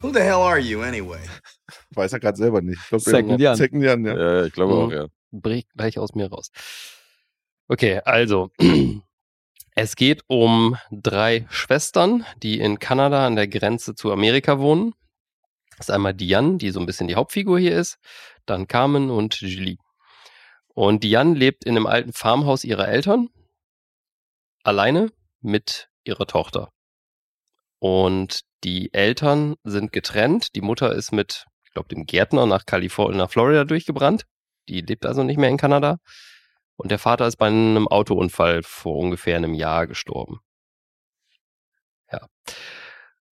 [0.00, 1.20] Who the hell are you anyway?
[1.94, 2.80] Weiß er gerade selber nicht.
[2.82, 3.56] Ich glaub, Second ja, Jan.
[3.56, 4.16] Second Jan, ja.
[4.16, 4.80] Ja, ich glaube Mhm.
[4.80, 5.06] auch, ja.
[5.32, 6.50] bricht gleich aus mir raus.
[7.68, 8.50] Okay, also.
[9.76, 14.94] Es geht um drei Schwestern, die in Kanada an der Grenze zu Amerika wohnen.
[15.76, 17.98] Das ist einmal Diane, die so ein bisschen die Hauptfigur hier ist,
[18.46, 19.78] dann Carmen und Julie.
[20.68, 23.28] Und Diane lebt in einem alten Farmhaus ihrer Eltern,
[24.62, 25.10] alleine
[25.40, 26.70] mit ihrer Tochter.
[27.80, 30.54] Und die Eltern sind getrennt.
[30.54, 34.24] Die Mutter ist mit, ich glaube, dem Gärtner nach Kalifornien, nach Florida durchgebrannt.
[34.68, 35.98] Die lebt also nicht mehr in Kanada.
[36.76, 40.40] Und der Vater ist bei einem Autounfall vor ungefähr einem Jahr gestorben.
[42.10, 42.26] Ja.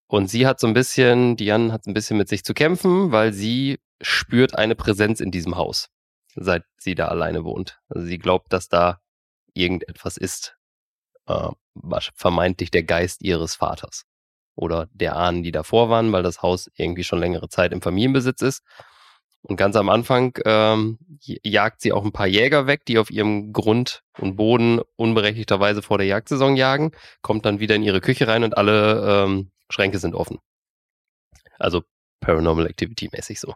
[0.06, 3.32] Und sie hat so ein bisschen, Diane hat ein bisschen mit sich zu kämpfen, weil
[3.32, 5.88] sie spürt eine Präsenz in diesem Haus,
[6.34, 7.80] seit sie da alleine wohnt.
[7.88, 9.00] Also sie glaubt, dass da
[9.54, 10.56] irgendetwas ist.
[11.26, 11.48] Äh,
[12.14, 14.04] vermeintlich der Geist ihres Vaters.
[14.54, 18.42] Oder der Ahnen, die davor waren, weil das Haus irgendwie schon längere Zeit im Familienbesitz
[18.42, 18.62] ist.
[19.42, 20.98] Und ganz am Anfang ähm,
[21.42, 25.98] jagt sie auch ein paar Jäger weg, die auf ihrem Grund und Boden unberechtigterweise vor
[25.98, 30.14] der Jagdsaison jagen, kommt dann wieder in ihre Küche rein und alle ähm, Schränke sind
[30.14, 30.38] offen.
[31.58, 31.82] Also
[32.20, 33.54] Paranormal Activity mäßig so.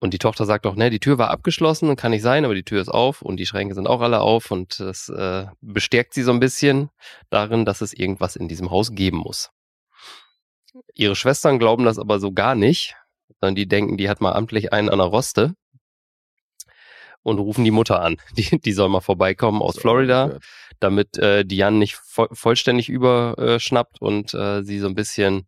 [0.00, 2.54] Und die Tochter sagt auch, ne, die Tür war abgeschlossen und kann nicht sein, aber
[2.54, 6.14] die Tür ist auf und die Schränke sind auch alle auf und das äh, bestärkt
[6.14, 6.88] sie so ein bisschen
[7.28, 9.50] darin, dass es irgendwas in diesem Haus geben muss.
[10.94, 12.96] Ihre Schwestern glauben das aber so gar nicht,
[13.40, 15.54] sondern die denken, die hat mal amtlich einen an der Roste
[17.22, 18.16] und rufen die Mutter an.
[18.36, 20.38] Die, die soll mal vorbeikommen aus Florida,
[20.78, 25.46] damit äh, Diane nicht vo vollständig überschnappt und äh, sie so ein bisschen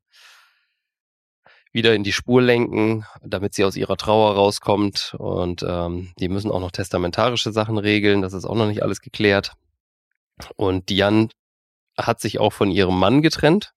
[1.72, 5.14] wieder in die Spur lenken, damit sie aus ihrer Trauer rauskommt.
[5.18, 8.20] Und ähm, die müssen auch noch testamentarische Sachen regeln.
[8.20, 9.55] Das ist auch noch nicht alles geklärt.
[10.57, 11.28] Und Diane
[11.96, 13.72] hat sich auch von ihrem Mann getrennt,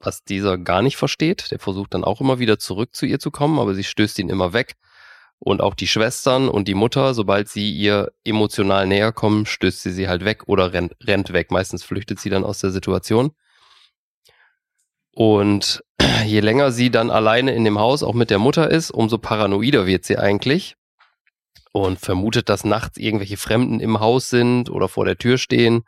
[0.00, 1.50] was dieser gar nicht versteht.
[1.50, 4.28] Der versucht dann auch immer wieder zurück zu ihr zu kommen, aber sie stößt ihn
[4.28, 4.74] immer weg.
[5.40, 9.92] Und auch die Schwestern und die Mutter, sobald sie ihr emotional näher kommen, stößt sie
[9.92, 11.50] sie halt weg oder rennt, rennt weg.
[11.50, 13.30] Meistens flüchtet sie dann aus der Situation.
[15.12, 15.84] Und
[16.26, 19.86] je länger sie dann alleine in dem Haus auch mit der Mutter ist, umso paranoider
[19.86, 20.76] wird sie eigentlich
[21.72, 25.84] und vermutet, dass nachts irgendwelche Fremden im Haus sind oder vor der Tür stehen.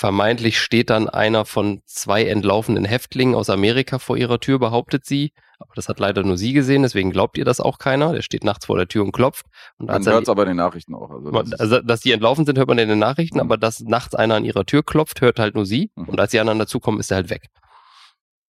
[0.00, 5.34] Vermeintlich steht dann einer von zwei entlaufenden Häftlingen aus Amerika vor ihrer Tür, behauptet sie.
[5.58, 8.14] Aber das hat leider nur sie gesehen, deswegen glaubt ihr das auch keiner.
[8.14, 9.44] Der steht nachts vor der Tür und klopft.
[9.76, 11.10] Und Man hört es aber in den Nachrichten auch.
[11.10, 13.42] Also das ist- also, dass die entlaufen sind, hört man in den Nachrichten, Mhm.
[13.42, 15.90] aber dass nachts einer an ihrer Tür klopft, hört halt nur sie.
[15.96, 16.08] Mhm.
[16.08, 17.48] Und als die anderen dazukommen, ist er halt weg.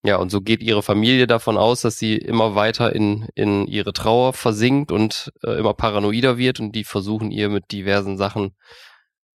[0.06, 3.92] Ja, und so geht ihre Familie davon aus, dass sie immer weiter in, in ihre
[3.92, 8.56] Trauer versinkt und äh, immer paranoider wird und die versuchen ihr mit diversen Sachen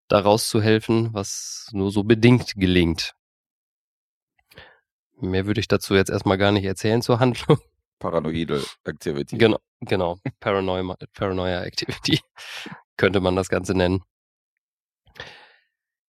[0.09, 3.15] da rauszuhelfen, was nur so bedingt gelingt.
[5.19, 7.59] Mehr würde ich dazu jetzt erstmal gar nicht erzählen zur Handlung.
[7.99, 9.39] Paranoidal Activity.
[9.39, 10.19] Genau, genau.
[10.41, 12.21] Paranoia, Paranoia Activity
[12.97, 14.03] könnte man das Ganze nennen.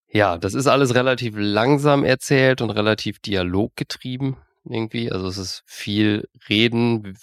[0.10, 5.12] Ja, das ist alles relativ langsam erzählt und relativ dialoggetrieben irgendwie.
[5.12, 7.18] Also es ist viel Reden.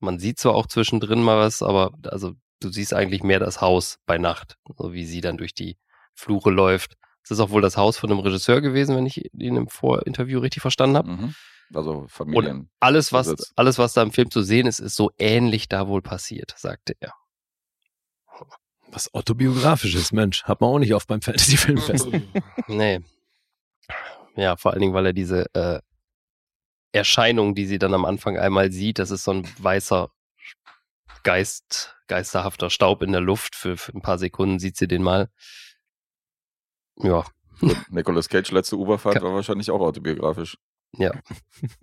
[0.00, 3.98] Man sieht zwar auch zwischendrin mal was, aber also du siehst eigentlich mehr das Haus
[4.06, 5.76] bei Nacht, so wie sie dann durch die
[6.16, 6.96] Flure läuft.
[7.22, 10.40] Es ist auch wohl das Haus von einem Regisseur gewesen, wenn ich ihn im Vorinterview
[10.40, 11.34] richtig verstanden habe Mhm.
[11.74, 12.70] Also Familien.
[12.78, 13.52] alles, was, Besitz.
[13.56, 16.94] alles, was da im Film zu sehen ist, ist so ähnlich da wohl passiert, sagte
[17.00, 17.12] er.
[18.92, 20.44] Was autobiografisches, Mensch.
[20.44, 22.06] Hat man auch nicht oft beim Fantasy-Filmfest.
[22.68, 23.00] nee.
[24.36, 25.80] Ja, vor allen Dingen, weil er diese äh,
[26.92, 30.10] Erscheinung, die sie dann am Anfang einmal sieht, das ist so ein weißer
[31.24, 33.56] Geist, geisterhafter Staub in der Luft.
[33.56, 35.30] Für, für ein paar Sekunden sieht sie den mal.
[36.98, 37.24] Ja,
[37.90, 40.56] Nicolas Cage letzte Uberfahrt Ka- war wahrscheinlich auch autobiografisch.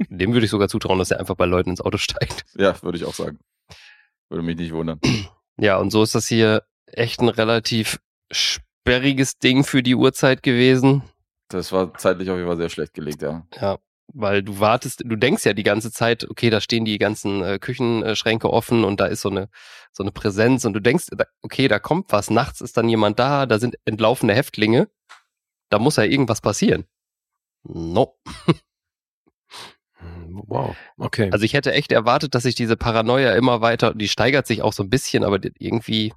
[0.09, 2.45] dem würde ich sogar zutrauen, dass er einfach bei Leuten ins Auto steigt.
[2.55, 3.39] Ja, würde ich auch sagen.
[4.29, 4.99] Würde mich nicht wundern.
[5.57, 7.99] Ja, und so ist das hier echt ein relativ
[8.31, 11.03] sperriges Ding für die Uhrzeit gewesen.
[11.49, 13.45] Das war zeitlich auf jeden Fall sehr schlecht gelegt, ja.
[13.59, 17.43] Ja, weil du wartest, du denkst ja die ganze Zeit, okay, da stehen die ganzen
[17.43, 19.49] äh, Küchenschränke offen und da ist so eine
[19.91, 21.07] so eine Präsenz und du denkst,
[21.43, 24.89] okay, da kommt was, nachts ist dann jemand da, da sind entlaufene Häftlinge,
[25.73, 26.85] da muss ja irgendwas passieren.
[27.63, 28.15] No.
[30.29, 30.75] wow.
[30.97, 31.29] Okay.
[31.31, 34.73] Also ich hätte echt erwartet, dass sich diese Paranoia immer weiter, die steigert sich auch
[34.73, 36.13] so ein bisschen, aber irgendwie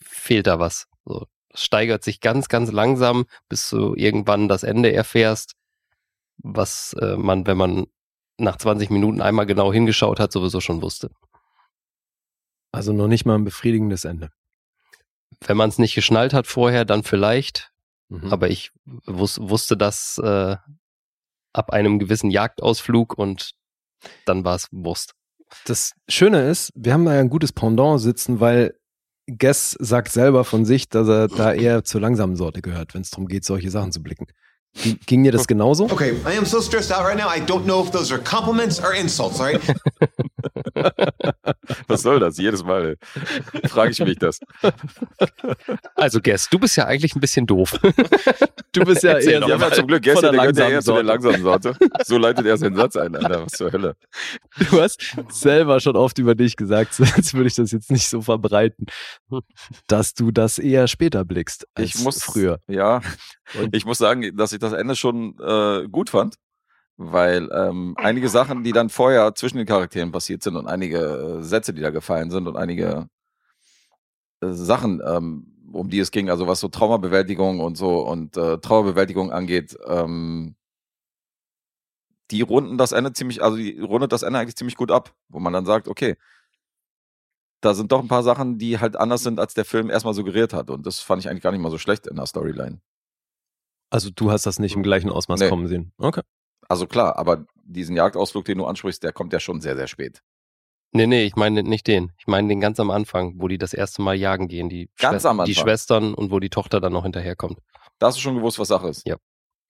[0.00, 0.88] fehlt da was.
[1.04, 5.54] So, steigert sich ganz, ganz langsam, bis du irgendwann das Ende erfährst,
[6.38, 7.86] was äh, man, wenn man
[8.38, 11.10] nach 20 Minuten einmal genau hingeschaut hat, sowieso schon wusste.
[12.72, 14.30] also noch nicht mal ein befriedigendes Ende.
[15.46, 17.71] Wenn man es nicht geschnallt hat vorher, dann vielleicht,
[18.12, 18.32] Mhm.
[18.32, 18.72] aber ich
[19.06, 20.56] wus wusste das äh,
[21.52, 23.52] ab einem gewissen Jagdausflug und
[24.26, 25.12] dann war es Wurst.
[25.66, 28.74] Das Schöne ist, wir haben da ja ein gutes Pendant sitzen, weil
[29.26, 33.10] Guess sagt selber von sich, dass er da eher zur langsamen Sorte gehört, wenn es
[33.10, 34.26] darum geht, solche Sachen zu blicken.
[34.74, 35.84] Ging, ging dir das genauso?
[35.84, 37.28] Okay, I am so stressed out right now.
[37.28, 39.60] I don't know if those are compliments or insults, all right?
[41.88, 42.38] Was soll das?
[42.38, 42.96] Jedes Mal
[43.68, 44.38] frage ich mich das.
[45.94, 47.78] Also Guess, du bist ja eigentlich ein bisschen doof.
[48.72, 49.72] Du bist ja Erzähl eher ja mal.
[49.72, 51.76] zum Glück gestern, der der gehört ja eher zu der langsamen Sorte.
[52.04, 53.44] So leitet er seinen Satz ein, Alter.
[53.44, 53.94] Was zur Hölle?
[54.70, 58.22] Du hast selber schon oft über dich gesagt, als würde ich das jetzt nicht so
[58.22, 58.86] verbreiten,
[59.86, 62.58] dass du das eher später blickst als Ich muss früher.
[62.68, 63.00] Ja,
[63.58, 66.36] Und- ich muss sagen, dass ich das Ende schon äh, gut fand,
[66.96, 71.42] weil ähm, einige Sachen, die dann vorher zwischen den Charakteren passiert sind und einige äh,
[71.42, 73.08] Sätze, die da gefallen sind und einige
[74.40, 78.58] äh, Sachen, ähm, um die es ging, also was so Traumabewältigung und so und äh,
[78.58, 80.54] Trauerbewältigung angeht, ähm,
[82.30, 85.38] die runden das Ende ziemlich, also die rundet das Ende eigentlich ziemlich gut ab, wo
[85.38, 86.16] man dann sagt, okay,
[87.62, 90.52] da sind doch ein paar Sachen, die halt anders sind, als der Film erstmal suggeriert
[90.52, 90.68] hat.
[90.68, 92.80] Und das fand ich eigentlich gar nicht mal so schlecht in der Storyline.
[93.92, 95.48] Also du hast das nicht im gleichen Ausmaß Nee.
[95.48, 95.92] kommen sehen.
[95.98, 96.22] Okay.
[96.68, 100.22] Also klar, aber diesen Jagdausflug, den du ansprichst, der kommt ja schon sehr, sehr spät.
[100.94, 102.12] Nee, nee, ich meine nicht den.
[102.18, 104.68] Ich meine den ganz am Anfang, wo die das erste Mal jagen gehen.
[104.68, 105.54] Die, Ganz Schwest- am die Anfang?
[105.64, 107.58] Schwestern und wo die Tochter dann noch hinterherkommt.
[107.98, 109.06] Da hast du schon gewusst, was Sache ist.
[109.06, 109.16] Ja.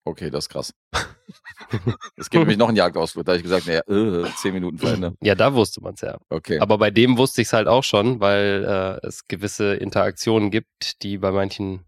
[0.04, 0.74] Okay, das ist krass.
[2.16, 3.24] es gibt nämlich noch einen Jagdausflug.
[3.24, 5.14] Da habe ich gesagt, naja, äh, zehn Minuten vor Ende.
[5.22, 6.18] Ja, da wusste man es ja.
[6.28, 6.58] Okay.
[6.58, 11.02] Aber bei dem wusste ich es halt auch schon, weil äh, es gewisse Interaktionen gibt,
[11.02, 11.84] die bei manchen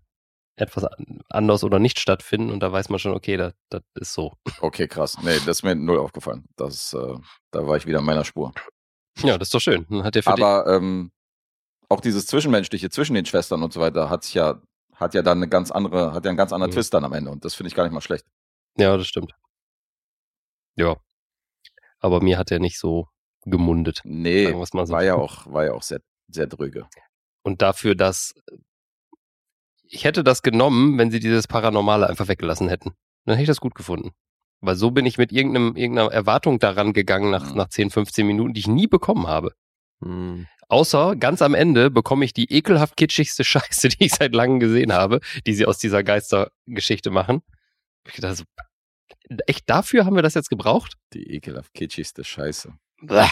[0.56, 4.12] etwas an- anders oder nicht stattfinden und da weiß man schon, okay, das, das ist
[4.12, 4.34] so.
[4.60, 5.16] Okay, krass.
[5.22, 6.44] Nee, das ist mir null aufgefallen.
[6.56, 7.16] Das, äh,
[7.50, 8.52] da war ich wieder in meiner Spur.
[9.18, 9.86] Ja, das ist doch schön.
[10.04, 11.10] Hat der für Aber ähm,
[11.88, 14.60] auch dieses Zwischenmenschliche zwischen den Schwestern und so weiter hat sich ja,
[14.94, 16.74] hat ja dann eine ganz andere, hat ja einen ganz anderen Mhm.
[16.74, 18.24] Twist dann am Ende und das finde ich gar nicht mal schlecht.
[18.76, 19.32] ja, das stimmt.
[20.76, 20.96] Ja.
[22.00, 23.08] Aber mir hat er nicht so
[23.44, 24.00] gemundet.
[24.04, 24.58] Nee, so.
[24.92, 26.88] war ja auch, war ja auch sehr, sehr dröge.
[27.42, 28.34] Und dafür, dass
[29.94, 32.92] ich hätte das genommen, wenn sie dieses Paranormale einfach weggelassen hätten.
[33.24, 34.10] Dann hätte ich das gut gefunden.
[34.60, 37.56] Weil so bin ich mit irgendeinem, irgendeiner Erwartung daran gegangen nach, Mhm.
[37.56, 39.54] nach 10, 15 Minuten, die ich nie bekommen habe.
[40.02, 40.46] Hm.
[40.68, 44.92] Außer ganz am Ende bekomme ich die ekelhaft kitschigste Scheiße, die ich seit langem gesehen
[44.92, 47.42] habe, die sie aus dieser Geistergeschichte machen.
[48.08, 48.44] Ich dachte so,
[49.46, 50.94] echt dafür haben wir das jetzt gebraucht?
[51.12, 52.72] Die ekelhaft kitschigste Scheiße.
[53.02, 53.26] Bäh.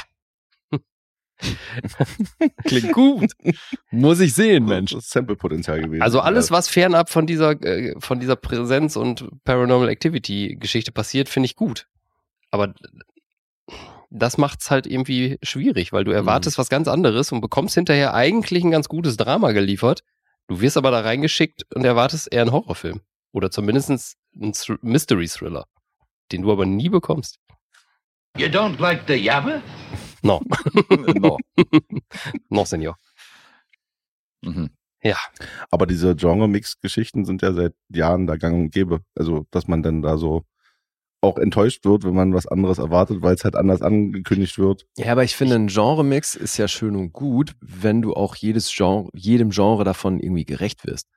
[2.65, 3.33] Klingt gut.
[3.91, 4.93] Muss ich sehen, Mensch.
[4.93, 6.03] Das ist Sample-Potenzial gewesen.
[6.03, 11.29] Also alles, was fernab von dieser, äh, von dieser Präsenz und Paranormal Activity Geschichte passiert,
[11.29, 11.87] finde ich gut.
[12.51, 12.75] Aber
[14.11, 18.63] das macht's halt irgendwie schwierig, weil du erwartest was ganz anderes und bekommst hinterher eigentlich
[18.63, 20.03] ein ganz gutes Drama geliefert.
[20.49, 23.01] Du wirst aber da reingeschickt und erwartest eher einen Horrorfilm.
[23.33, 23.91] Oder zumindest
[24.35, 25.67] einen Thr- Mystery Thriller,
[26.31, 27.39] den du aber nie bekommst.
[28.37, 29.63] You don't like the Yabba?
[30.23, 30.41] No,
[31.15, 31.39] no.
[32.49, 32.97] no, Senior.
[34.43, 34.71] Mhm.
[35.71, 39.01] Aber diese Genre-Mix-Geschichten sind ja seit Jahren da gang und gäbe.
[39.17, 40.45] Also, dass man dann da so
[41.21, 44.87] auch enttäuscht wird, wenn man was anderes erwartet, weil es halt anders angekündigt wird.
[44.97, 48.73] Ja, aber ich finde, ein Genre-Mix ist ja schön und gut, wenn du auch jedes
[48.75, 51.09] Genre, jedem Genre davon irgendwie gerecht wirst.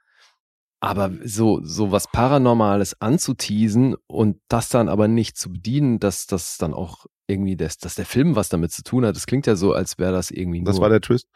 [0.79, 6.57] Aber so, so was Paranormales anzuteasen und das dann aber nicht zu bedienen, dass das
[6.57, 9.55] dann auch irgendwie, das, dass der Film was damit zu tun hat, das klingt ja
[9.55, 10.67] so, als wäre das irgendwie nur.
[10.71, 11.27] Das war der Twist.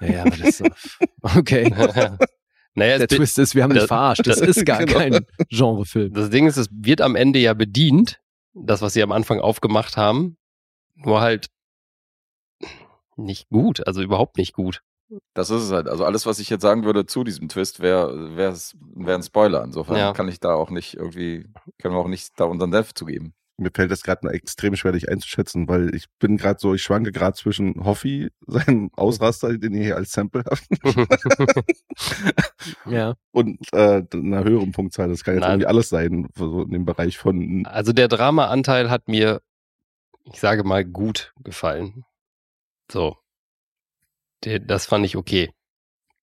[0.00, 0.62] Ja, aber das
[1.36, 1.68] Okay.
[2.74, 4.22] naja, Der Twist ist, wir haben dich das- verarscht.
[4.26, 4.98] Das ist gar Genau.
[4.98, 6.12] kein Genrefilm.
[6.14, 8.20] Das Ding ist, es wird am Ende ja bedient,
[8.54, 10.36] das, was sie am Anfang aufgemacht haben,
[10.96, 11.48] nur halt
[13.16, 14.82] nicht gut, also überhaupt nicht gut.
[15.34, 15.86] Das ist es halt.
[15.88, 18.56] Also alles, was ich jetzt sagen würde zu diesem Twist, wäre wär,
[18.94, 19.62] wär ein Spoiler.
[19.62, 20.12] Insofern Ja.
[20.12, 21.46] kann ich da auch nicht irgendwie,
[21.78, 23.34] können wir auch nicht da unseren Senf zugeben.
[23.56, 27.12] Mir fällt das gerade extrem schwer, dich einzuschätzen, weil ich bin gerade so, ich schwanke
[27.12, 30.66] gerade zwischen Hoffi, seinem Ausraster, den ihr hier als Sample habt,
[32.86, 33.14] Ja.
[33.30, 35.08] und äh, einer höheren Punktzahl.
[35.08, 35.52] Das kann jetzt Nein.
[35.52, 39.40] irgendwie alles sein, so in dem Bereich von Also der Drama-Anteil hat mir,
[40.24, 42.04] ich sage mal, gut gefallen.
[42.90, 43.16] So.
[44.44, 45.50] Der, das fand ich okay.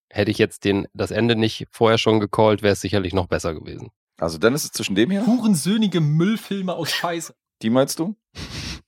[0.10, 3.54] Hätte ich jetzt den, das Ende nicht vorher schon gecallt, wäre es sicherlich noch besser
[3.54, 3.90] gewesen.
[4.20, 7.34] Also dann ist es zwischen dem hier, Hurensöhnige Müllfilme aus Scheiße.
[7.62, 8.16] die meinst du?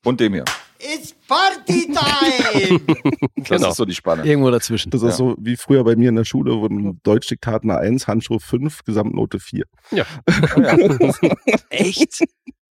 [0.05, 0.45] Und dem hier.
[0.79, 2.79] It's party time!
[3.37, 3.69] Das Genau.
[3.71, 4.25] ist so die Spanne.
[4.25, 4.89] Irgendwo dazwischen.
[4.89, 5.09] Das Ja.
[5.09, 8.45] ist so wie früher bei mir in der Schule, wo ein Deutschdiktat eine 1, Handschrift
[8.45, 9.65] 5, Gesamtnote 4.
[11.69, 12.23] Echt?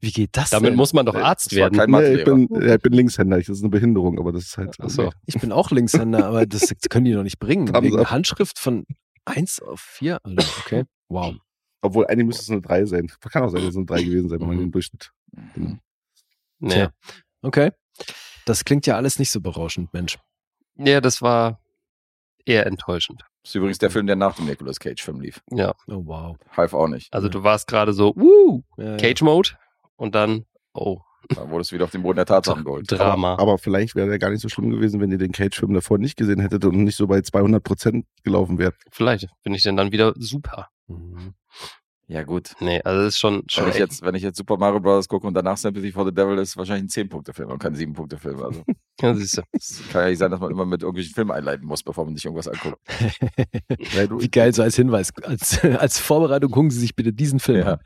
[0.02, 0.78] Wie geht das Damit denn?
[0.78, 1.78] muss man doch Arzt werden.
[1.78, 4.44] kein Nee, ich, bin, ja, ich bin Linkshänder, ich- das ist eine Behinderung, aber das
[4.46, 4.76] ist halt.
[4.80, 5.12] Ach so.
[5.26, 7.68] Ich bin auch Linkshänder, aber das können die doch nicht bringen.
[7.82, 8.10] Wegen.
[8.10, 8.86] Handschrift von
[9.26, 10.20] 1 auf 4?
[10.24, 10.84] Alter, okay.
[11.10, 11.36] Wow.
[11.82, 13.12] Obwohl, eigentlich müsste es eine 3 sein.
[13.32, 14.62] Kann auch sein, dass es eine 3 gewesen sein, wenn man Mhm.
[14.62, 15.12] den Durchschnitt.
[15.56, 15.80] Mhm.
[16.60, 16.74] Nee.
[16.74, 16.92] Tja.
[17.42, 17.72] Okay.
[18.46, 20.18] Das klingt ja alles nicht so berauschend, Mensch.
[20.76, 21.60] Ja, das war
[22.46, 23.22] eher enttäuschend.
[23.44, 25.42] Das ist übrigens der Film, der nach dem Nicolas Cage-Film lief.
[25.52, 25.74] Ja.
[25.88, 26.38] Oh, wow.
[26.58, 27.14] Half auch nicht.
[27.14, 28.98] Also du warst gerade so, wuh, Ja, ja.
[28.98, 29.50] Cage Mode
[29.96, 32.88] und dann, oh, Da wurde es wieder auf den Boden der Tatsachen geholt.
[32.92, 33.36] Drama.
[33.38, 36.18] Aber vielleicht wäre der gar nicht so schlimm gewesen, wenn ihr den Cage-Film davor nicht
[36.18, 38.76] gesehen hättet und nicht so bei 200 Prozent gelaufen wärt.
[38.92, 40.70] Vielleicht bin ich denn dann wieder super.
[40.90, 41.34] Mhm.
[42.08, 42.56] Ja, gut.
[42.60, 45.08] Nee, also das ist schon, schon Wenn ich, jetzt, wenn ich jetzt Super Mario Bros.
[45.08, 48.42] gucke und danach Sympathy for the Devil ist, wahrscheinlich ein 10-Punkte-Film und kein 7-Punkte-Film.
[48.42, 48.64] Also,
[49.02, 49.42] Ja, siehst du.
[49.52, 52.16] es kann ja nicht sein, dass man immer mit irgendwelchen Filmen einleiten muss, bevor man
[52.16, 52.80] sich irgendwas anguckt.
[54.20, 55.14] Wie geil, so als Hinweis.
[55.24, 57.74] Als, als Vorbereitung gucken Sie sich bitte diesen Film Ja.
[57.74, 57.80] an.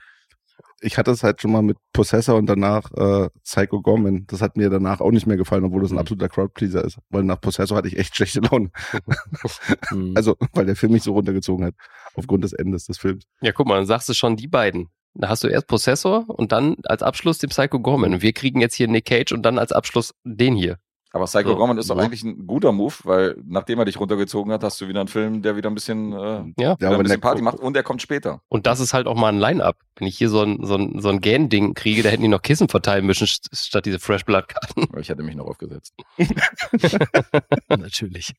[0.83, 4.25] Ich hatte es halt schon mal mit Possessor und danach äh, Psycho Gorman.
[4.27, 5.99] Das hat mir danach auch nicht mehr gefallen, obwohl das ein Mhm.
[5.99, 6.97] absoluter Crowdpleaser ist.
[7.09, 8.71] Weil nach Possessor hatte ich echt schlechte Laune.
[9.91, 10.13] Mhm.
[10.15, 11.75] Also, weil der Film mich so runtergezogen hat.
[12.15, 13.23] Aufgrund des Endes des Films.
[13.41, 14.89] Ja, guck mal, dann sagst du schon die beiden.
[15.15, 18.13] Da hast du erst Possessor und dann als Abschluss den Psycho Gorman.
[18.15, 20.77] Und wir kriegen jetzt hier Nick Cage und dann als Abschluss den hier.
[21.15, 21.55] Aber Psycho So.
[21.57, 24.87] Gorman ist doch eigentlich ein guter Move, weil nachdem er dich runtergezogen hat, hast du
[24.87, 26.75] wieder einen Film, der wieder ein bisschen, äh, Ja.
[26.79, 28.41] ein bisschen Party macht und der kommt später.
[28.49, 29.77] Und das ist halt auch mal ein Line-Up.
[29.97, 32.41] Wenn ich hier so ein, so ein, so ein Gan-Ding kriege, da hätten die noch
[32.41, 34.87] Kissen verteilen müssen, st- statt diese Fresh Blood-Karten.
[34.99, 35.93] Ich hätte mich noch aufgesetzt.
[37.69, 38.33] Natürlich.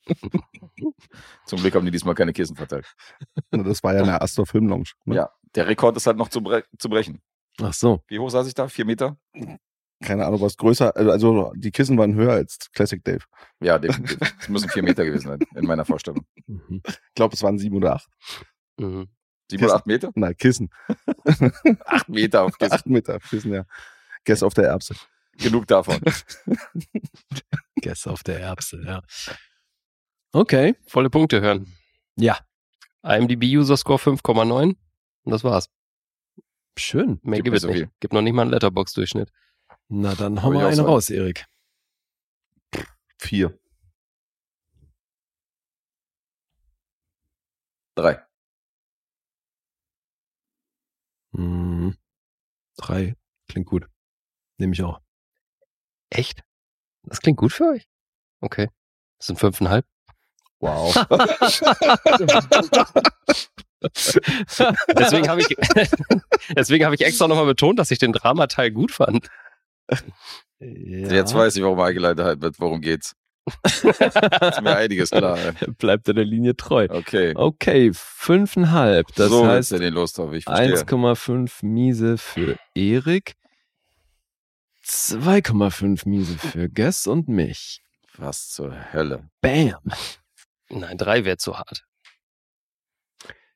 [1.46, 2.86] Zum Glück haben die diesmal keine Kissen verteilt.
[3.50, 4.90] Das war ja in der Astor Film Lounge.
[5.04, 5.14] Ne?
[5.16, 7.20] Ja, der Rekord ist halt noch zu, bre zu brechen.
[7.62, 8.00] Ach so.
[8.08, 8.66] Wie hoch saß ich da?
[8.68, 9.16] Vier Meter?
[10.04, 10.94] Keine Ahnung, was größer.
[10.96, 13.24] also- Also die Kissen waren höher als Classic Dave.
[13.60, 14.18] Ja, definitiv.
[14.40, 16.26] Es müssen vier Meter gewesen sein, in meiner Vorstellung.
[16.46, 16.82] Mhm.
[16.86, 18.08] Ich glaube, es waren sieben oder acht.
[18.78, 19.08] Mhm.
[19.50, 20.10] Sieben oder acht Meter?
[20.14, 20.70] Nein, Kissen.
[21.84, 22.72] Acht Meter auf Kissen.
[22.72, 23.64] Acht Meter Kissen, ja.
[24.24, 24.94] Guess auf der Erbse.
[25.36, 25.98] Genug davon.
[27.82, 29.02] Guess auf der Erbse, ja.
[30.32, 30.74] Okay.
[30.86, 31.72] Volle Punkte hören.
[32.16, 32.38] Ja.
[33.02, 34.76] IMDb-User-Score 5,9.
[35.24, 35.68] Und das war's.
[36.78, 37.20] Schön.
[37.22, 37.76] Mehr Gibt gibt es so nicht.
[37.76, 37.90] viel.
[38.00, 39.30] Gibt noch nicht mal einen Letterbox-Durchschnitt.
[39.96, 41.46] Na, dann Hab hau ich mal auch eine raus, Erik.
[43.18, 43.56] Vier.
[47.94, 48.20] Drei.
[51.30, 51.96] Mhm.
[52.76, 53.14] Drei.
[53.46, 53.88] Klingt gut.
[54.58, 55.00] Nehme ich auch.
[56.10, 56.42] Echt?
[57.04, 57.86] Das klingt gut für euch?
[58.40, 58.68] Okay.
[59.18, 59.86] Das sind fünfeinhalb.
[60.58, 60.92] Wow.
[64.98, 65.48] Deswegen habe ich,
[66.56, 69.28] deswegen habe ich extra nochmal betont, dass ich den Dramateil gut fand.
[70.60, 71.12] Ja.
[71.12, 72.60] Jetzt weiß ich, warum eingeleitet wird.
[72.60, 73.14] Worum geht's?
[73.64, 73.84] ist
[74.62, 75.38] mir einiges klar.
[75.38, 75.70] ey.
[75.72, 76.86] Bleibt er der Linie treu.
[76.88, 77.34] Okay.
[77.36, 79.14] Okay, fünfeinhalb.
[79.16, 80.74] Das so heißt er den Losthoff, ich verstehe.
[80.74, 83.34] 1,5 Miese für Erik.
[84.86, 87.82] 2,5 Miese für Guess und mich.
[88.16, 89.28] Was zur Hölle.
[89.40, 89.80] Bam.
[90.70, 91.84] Nein, drei wäre zu hart.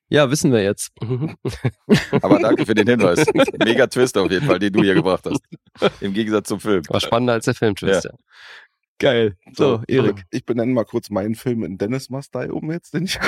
[0.09, 0.91] Ja, wissen wir jetzt.
[2.21, 3.25] Aber danke für den Hinweis.
[3.63, 5.41] Mega Twist auf jeden Fall, den du hier gebracht hast.
[6.01, 6.83] Im Gegensatz zum Film.
[6.89, 8.05] War spannender als der Filmtwist.
[8.05, 8.11] Ja.
[8.97, 9.37] Geil.
[9.53, 10.25] So, Erik.
[10.31, 13.13] Ich benenne mal kurz meinen Film in Dennis Must Die um jetzt, den ich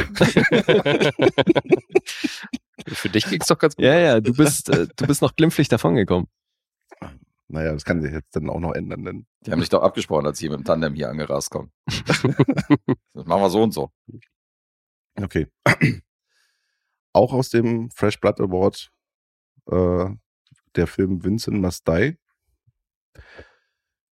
[2.88, 3.86] Für dich ging's doch ganz gut.
[3.86, 6.28] Ja, ja, du bist, äh, du bist noch glimpflich davongekommen.
[7.48, 10.26] Naja, das kann sich jetzt dann auch noch ändern, denn Die haben sich doch abgesprochen,
[10.26, 11.72] als sie mit dem Tandem hier angerast kommen.
[11.86, 12.24] das
[13.26, 13.92] machen wir so und so.
[15.22, 15.48] Okay.
[17.14, 18.92] Auch aus dem Fresh Blood Award
[19.68, 20.10] äh,
[20.76, 22.18] der Film Vincent Must Die.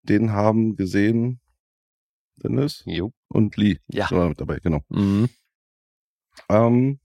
[0.04, 1.40] Den haben gesehen
[2.44, 3.14] Dennis Jo.
[3.28, 3.80] und Lee.
[3.88, 4.08] Ja.
[4.08, 4.82] So mit dabei, genau.
[4.90, 5.30] Mhm.
[6.50, 7.00] Ähm,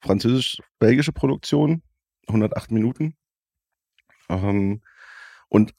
[0.00, 1.82] Französisch-belgische Produktion,
[2.28, 3.16] 108 Minuten.
[4.28, 4.82] Ähm,
[5.48, 5.74] und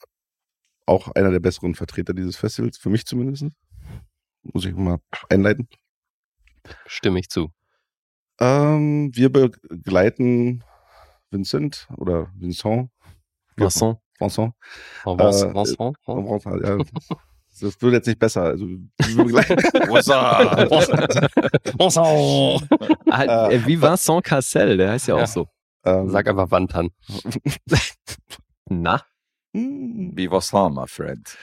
[0.85, 3.45] auch einer der besseren Vertreter dieses Festivals, für mich zumindest.
[4.43, 5.67] Muss ich mal einleiten.
[6.85, 7.51] Stimme ich zu.
[8.39, 10.63] Ähm, wir begleiten
[11.31, 12.89] Vincent oder Vincent.
[13.55, 13.97] Vincent.
[14.19, 14.53] Vincent.
[15.03, 16.63] Vincent, Äh, Vincent, Vincent.
[16.63, 16.77] Ja,
[17.59, 18.43] das wird jetzt nicht besser.
[18.43, 19.55] Also, wir begleiten,
[21.79, 22.69] Vincent.
[23.09, 25.27] Ah, äh, wie Vincent Cassel, der heißt ja auch Ja.
[25.27, 25.47] so.
[25.85, 26.89] ähm, Sag einfach Wandern.
[28.69, 29.01] Na?
[29.53, 31.35] hm, Wie was war, my friend?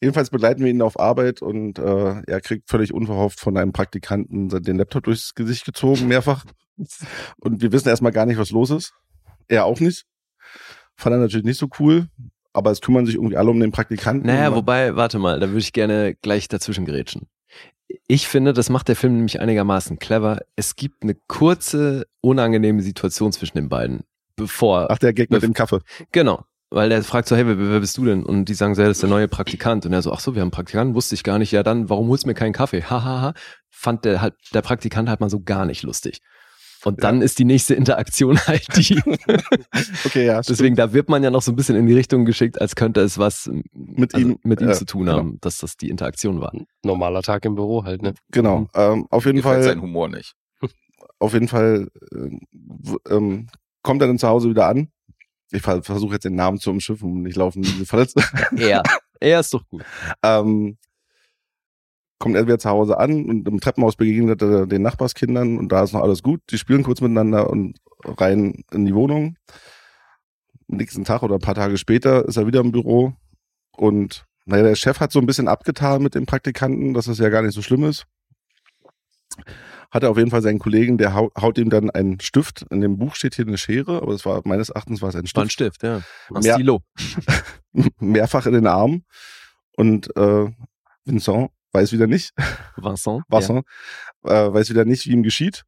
[0.00, 4.48] Jedenfalls begleiten wir ihn auf Arbeit und äh, er kriegt völlig unverhofft von einem Praktikanten
[4.48, 6.44] den Laptop durchs Gesicht gezogen, mehrfach.
[7.40, 8.94] Und wir wissen erstmal gar nicht, was los ist.
[9.48, 10.06] Er auch nicht.
[10.96, 12.08] Fand er natürlich nicht so cool,
[12.54, 14.26] aber es kümmern sich irgendwie alle um den Praktikanten.
[14.26, 17.28] Naja, wobei, warte mal, da würde ich gerne gleich dazwischen grätschen.
[18.06, 20.40] Ich finde, das macht der Film nämlich einigermaßen clever.
[20.56, 24.04] Es gibt eine kurze, unangenehme Situation zwischen den beiden.
[24.36, 24.90] Bevor.
[24.90, 25.80] Ach, der Gag mit dem Kaffee.
[26.12, 26.44] Genau.
[26.70, 28.22] Weil der fragt so, hey, wer, wer bist du denn?
[28.22, 29.86] Und die sagen so, ja, das ist der neue Praktikant.
[29.86, 31.50] Und er so, ach so, wir haben einen Praktikanten, wusste ich gar nicht.
[31.50, 32.82] Ja, dann, warum holst du mir keinen Kaffee?
[32.82, 33.04] Hahaha.
[33.04, 33.34] Ha, ha.
[33.70, 36.20] Fand der halt, der Praktikant halt mal so gar nicht lustig.
[36.84, 39.00] Und dann ist die nächste Interaktion halt die.
[40.04, 40.40] Okay, ja.
[40.40, 43.00] Deswegen, da wird man ja noch so ein bisschen in die Richtung geschickt, als könnte
[43.00, 45.18] es was mit ihm, ihm, mit ihm äh, zu tun genau.
[45.18, 46.52] haben, dass das die Interaktion war.
[46.82, 48.14] Normaler Tag im Büro halt, ne?
[48.30, 48.68] Genau.
[48.74, 49.64] Ähm, auf jeden Gefällt Fall.
[49.64, 50.34] sein Humor nicht.
[51.18, 53.48] auf jeden Fall äh, ähm,
[53.82, 54.88] kommt er dann zu Hause wieder an.
[55.52, 58.22] Ich ver versuche jetzt den Namen zu umschiffen und nicht laufen diese Verletzte.
[58.56, 58.82] Er.
[59.20, 59.82] er ist doch gut.
[60.22, 60.76] ähm,
[62.18, 65.82] kommt er wieder zu Hause an und im Treppenhaus begegnet er den Nachbarskindern und da
[65.82, 66.40] ist noch alles gut.
[66.50, 69.36] Die spielen kurz miteinander und rein in die Wohnung.
[70.70, 73.14] Am nächsten Tag oder ein paar Tage später ist er wieder im Büro
[73.76, 77.28] und naja, der Chef hat so ein bisschen abgetan mit dem Praktikanten, dass es ja
[77.28, 78.06] gar nicht so schlimm ist.
[79.90, 82.64] Hat er auf jeden Fall seinen Kollegen, der hau haut ihm dann einen Stift.
[82.70, 85.24] In dem Buch steht hier eine Schere, aber es war meines Erachtens war es ein
[85.34, 85.76] War ein Stift.
[85.76, 86.02] Stift, ja.
[86.34, 86.82] Ein Mehr- Stilo.
[87.98, 89.04] Mehrfach in den Arm.
[89.76, 90.50] Und äh,
[91.04, 92.32] Vincent weiß wieder nicht,
[92.76, 93.22] Vincent.
[93.28, 93.64] Vincent,
[94.24, 95.64] äh, weiß wieder nicht, wie ihm geschieht.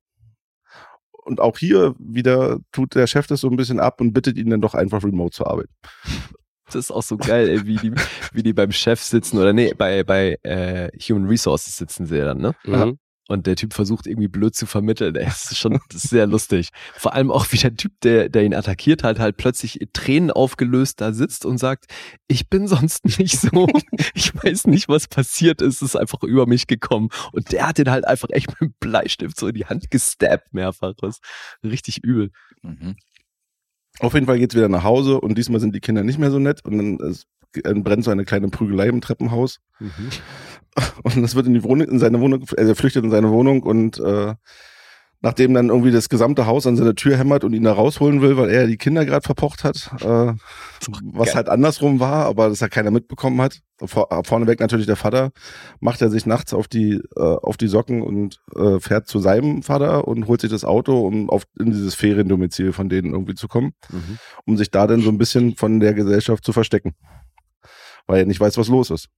[1.25, 4.51] und auch hier wieder tut der Chef das so ein bisschen ab und bittet ihn
[4.51, 5.73] dann doch einfach remote zu arbeiten.
[6.67, 7.93] Das ist auch so geil, ey, wie die,
[8.33, 12.25] wie die beim Chef sitzen oder nee, bei, bei äh, Human Resources sitzen sie ja
[12.27, 12.55] dann, ne?
[12.65, 12.99] Mhm.
[13.29, 15.15] Und der Typ versucht irgendwie blöd zu vermitteln.
[15.23, 16.71] Das ist schon das ist sehr lustig.
[16.95, 21.01] Vor allem auch, wie der Typ, der, der ihn attackiert hat, halt plötzlich Tränen aufgelöst
[21.01, 21.87] da sitzt und sagt,
[22.27, 23.67] ich bin sonst nicht so.
[24.15, 25.77] Ich weiß nicht, was passiert ist.
[25.77, 27.09] Es ist einfach über mich gekommen.
[27.33, 30.53] Und der hat den halt einfach echt mit dem Bleistift so in die Hand gestabbt
[30.53, 30.95] mehrfach.
[31.01, 32.31] Das ist richtig übel.
[32.63, 32.97] Mhm.
[34.01, 36.39] Auf jeden Fall geht's wieder nach Hause und diesmal sind die Kinder nicht mehr so
[36.39, 37.27] nett und dann es,
[37.63, 39.61] dann brennt so eine kleine Prügelei im Treppenhaus.
[41.03, 43.63] Und das wird in die Wohnung, in seine Wohnung, also er flüchtet in seine Wohnung
[43.63, 44.35] und äh,
[45.25, 48.37] nachdem dann irgendwie das gesamte Haus an seine Tür hämmert und ihn da rausholen will,
[48.37, 50.33] weil er die Kinder gerade verpocht hat, äh,
[51.13, 51.35] was geil.
[51.37, 53.61] halt andersrum war, aber das halt keiner mitbekommen hat.
[53.85, 55.31] Vor, vorneweg natürlich der Vater,
[55.81, 59.63] macht er sich nachts auf die äh, auf die Socken und äh, fährt zu seinem
[59.63, 63.47] Vater und holt sich das Auto, um auf in dieses Feriendomizil von denen irgendwie zu
[63.47, 64.19] kommen, Mhm.
[64.47, 66.95] um sich da dann so ein bisschen von der Gesellschaft zu verstecken,
[68.07, 69.09] weil er nicht weiß, was los ist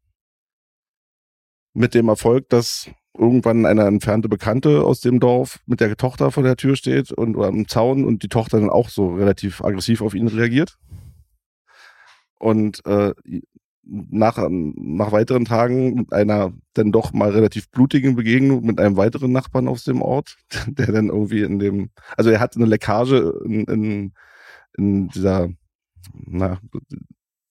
[1.74, 6.42] mit dem Erfolg, dass irgendwann eine entfernte Bekannte aus dem Dorf mit der Tochter vor
[6.42, 10.00] der Tür steht und oder am Zaun und die Tochter dann auch so relativ aggressiv
[10.00, 10.78] auf ihn reagiert.
[12.38, 13.12] Und äh,
[13.86, 19.68] nach, nach weiteren Tagen einer dann doch mal relativ blutigen Begegnung mit einem weiteren Nachbarn
[19.68, 24.12] aus dem Ort, der dann irgendwie in dem, also er hat eine Leckage in, in,
[24.76, 25.50] in dieser,
[26.12, 26.58] na,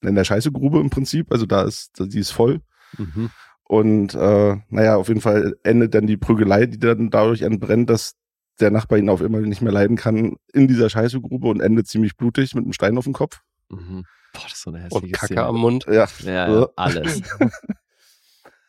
[0.01, 2.61] in der Scheißegrube im Prinzip, also da ist, die ist voll.
[2.97, 3.30] Mhm.
[3.66, 8.16] Und äh, naja, auf jeden Fall endet dann die Prügelei, die dann dadurch entbrennt, dass
[8.59, 12.18] der Nachbar ihn auf immer nicht mehr leiden kann, in dieser Scheißegrube und endet ziemlich
[12.18, 13.41] blutig mit einem Stein auf dem Kopf.
[13.70, 14.05] Mhm.
[14.34, 15.43] Boah, das ist so eine hässliche Und Kacke Szene.
[15.43, 15.86] am Mund.
[15.88, 17.22] Ja, Ja, ja, alles.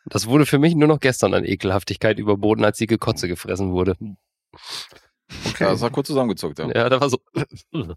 [0.07, 3.95] Das wurde für mich nur noch gestern an Ekelhaftigkeit überboten, als die Gekotze gefressen wurde.
[5.59, 6.69] Ja, das war kurz zusammengezuckt, ja.
[6.69, 7.17] Ja, da war so.
[7.71, 7.95] du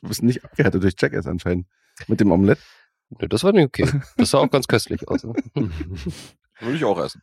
[0.00, 1.66] bist nicht abgehärtet durch Jackass anscheinend.
[2.06, 2.58] Mit dem Omelett.
[3.10, 3.88] Nö, das war nicht okay.
[4.16, 5.24] Das sah auch ganz köstlich aus.
[5.54, 7.22] Würde ich auch essen.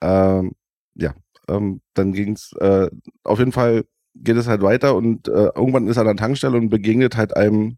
[0.00, 0.52] Ähm,
[0.94, 1.14] ja,
[1.48, 2.52] ähm, dann ging's.
[2.54, 2.90] Äh,
[3.24, 3.84] auf jeden Fall
[4.14, 7.36] geht es halt weiter und äh, irgendwann ist er an der Tankstelle und begegnet halt
[7.36, 7.76] einem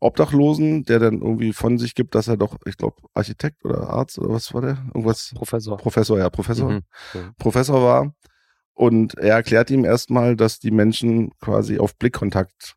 [0.00, 4.18] Obdachlosen, der dann irgendwie von sich gibt, dass er doch, ich glaube, Architekt oder Arzt
[4.18, 4.78] oder was war der?
[4.88, 5.76] Irgendwas Professor.
[5.78, 6.70] Professor, ja, Professor.
[6.70, 6.82] Mhm.
[7.38, 8.14] Professor war.
[8.74, 12.74] Und er erklärt ihm erstmal, dass die Menschen quasi auf Blickkontakt,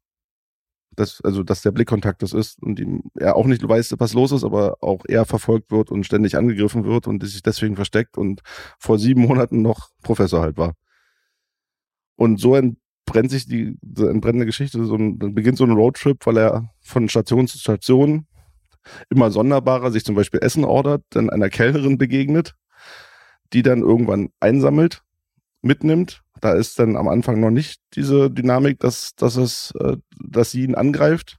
[0.96, 4.32] das, also dass der Blickkontakt das ist und ihm, er auch nicht weiß, was los
[4.32, 8.42] ist, aber auch er verfolgt wird und ständig angegriffen wird und sich deswegen versteckt und
[8.80, 10.76] vor sieben Monaten noch Professor halt war.
[12.16, 16.26] Und so entbrennt sich die, so entbrennende Geschichte, so ein, dann beginnt so ein Roadtrip,
[16.26, 18.28] weil er von Station zu Station
[19.10, 22.56] immer sonderbarer sich zum Beispiel Essen ordert, dann einer Kellnerin begegnet,
[23.54, 25.04] die dann irgendwann einsammelt,
[25.62, 26.22] mitnimmt.
[26.42, 30.64] Da ist dann am Anfang noch nicht diese Dynamik, dass, dass es, äh, dass sie
[30.64, 31.38] ihn angreift.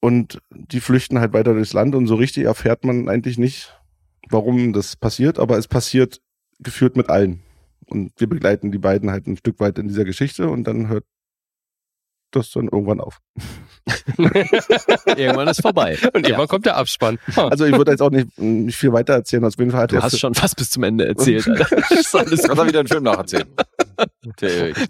[0.00, 3.74] Und die flüchten halt weiter durchs Land und so richtig erfährt man eigentlich nicht,
[4.28, 6.20] warum das passiert, aber es passiert
[6.58, 7.42] geführt mit allen.
[7.86, 11.04] Und wir begleiten die beiden halt ein Stück weit in dieser Geschichte und dann hört
[12.36, 13.20] das dann irgendwann auf.
[15.16, 15.96] Irgendwann ist vorbei.
[16.14, 17.18] Und irgendwann kommt der Abspann.
[17.36, 17.48] Ha.
[17.48, 19.44] Also ich würde jetzt auch nicht, nicht viel weiter erzählen.
[19.44, 21.46] Auf jeden Fall hat Du hast schon fast bis zum Ende erzählt.
[21.88, 23.46] Das Kannst du wieder einen Film nacherzählen.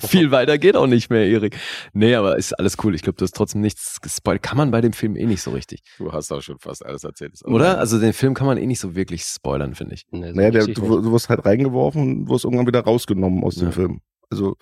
[0.08, 1.56] Viel weiter geht auch nicht mehr, Erik.
[1.92, 2.94] Nee, aber ist alles cool.
[2.94, 4.42] Ich glaube, du hast trotzdem nichts gespoilt.
[4.42, 5.82] Kann man bei dem Film eh nicht so richtig.
[5.98, 7.34] Du hast auch schon fast alles erzählt.
[7.44, 7.78] Oder?
[7.78, 10.06] Also den Film kann man eh nicht so wirklich spoilern, finde ich.
[10.10, 13.56] Nee, so Naja, der, du, du wirst halt reingeworfen und wirst irgendwann wieder rausgenommen aus
[13.56, 13.72] dem Ja.
[13.72, 14.00] Film.
[14.30, 14.56] Also,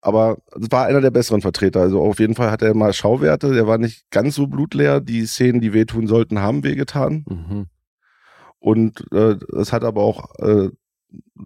[0.00, 1.80] aber es war einer der besseren Vertreter.
[1.80, 3.52] Also auf jeden Fall hat er mal Schauwerte.
[3.52, 5.00] Der war nicht ganz so blutleer.
[5.00, 7.24] Die Szenen, die wehtun sollten, haben wehgetan.
[7.28, 7.66] Mhm.
[8.58, 10.70] Und äh, es hat aber auch äh,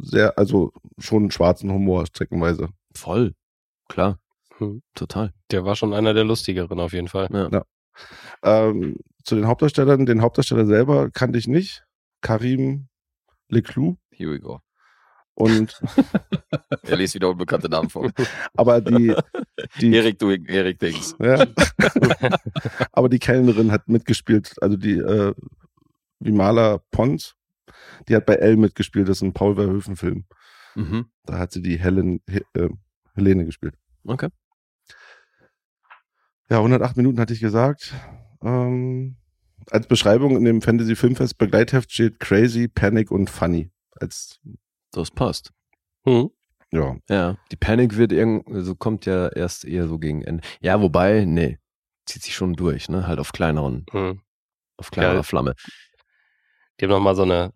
[0.02, 2.68] sehr, also schon schwarzen Humor streckenweise.
[2.94, 3.34] Voll.
[3.88, 4.18] Klar.
[4.58, 4.82] Hm.
[4.94, 5.32] Total.
[5.50, 7.28] Der war schon einer der lustigeren auf jeden Fall.
[7.32, 7.64] Ja.
[8.42, 11.84] Ähm, zu den Hauptdarstellern, den Hauptdarsteller selber kannte ich nicht.
[12.20, 12.88] Karim
[13.48, 13.96] Leclou.
[14.10, 14.60] Here we go.
[15.34, 15.80] Und
[16.82, 18.10] Er liest wieder unbekannte Namen vor.
[18.56, 19.14] aber die,
[19.80, 21.14] die Erik, du, Erik Dings.
[21.18, 21.46] Ja.
[22.92, 25.34] Aber die Kellnerin hat mitgespielt, also die äh,
[26.18, 27.34] Vimala Pons,
[28.08, 30.24] die hat bei L mitgespielt, das ist ein Paul Verhoeven-Film.
[30.74, 31.06] Mhm.
[31.24, 32.68] Da hat sie die Helen, He, äh,
[33.14, 33.74] Helene gespielt.
[34.04, 34.28] Okay.
[36.48, 37.94] Ja, 108 Minuten hatte ich gesagt.
[38.42, 39.16] Ähm,
[39.70, 43.70] als Beschreibung in dem Fantasy Filmfest Begleitheft steht Crazy, Panic und Funny.
[43.92, 44.40] Als,
[44.92, 45.50] Das passt.
[46.04, 46.30] Hm.
[46.70, 47.36] ja, Ja.
[47.50, 50.42] Die Panic wird irgend, also kommt ja erst eher so gegen Ende.
[50.60, 51.58] Ja, wobei, nee.
[52.06, 53.06] Zieht sich schon durch, ne?
[53.06, 54.20] Halt auf kleineren, Hm.
[54.76, 55.22] auf kleinerer Ja.
[55.22, 55.54] Flamme.
[56.80, 57.52] Die haben nochmal so eine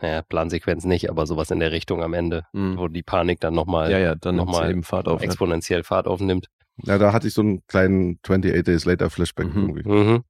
[0.00, 2.76] naja, Plansequenz nicht, aber sowas in der Richtung am Ende, Mhm.
[2.76, 5.20] wo die Panik dann nochmal Ja, ja, dann nochmal eben Fahrt auf.
[5.20, 5.26] ne?
[5.26, 6.48] exponentiell Fahrt aufnimmt.
[6.78, 9.62] Ja, da hatte ich so einen kleinen 28 Days Later Flashback Mhm.
[9.62, 9.88] irgendwie.
[9.88, 10.24] Mhm.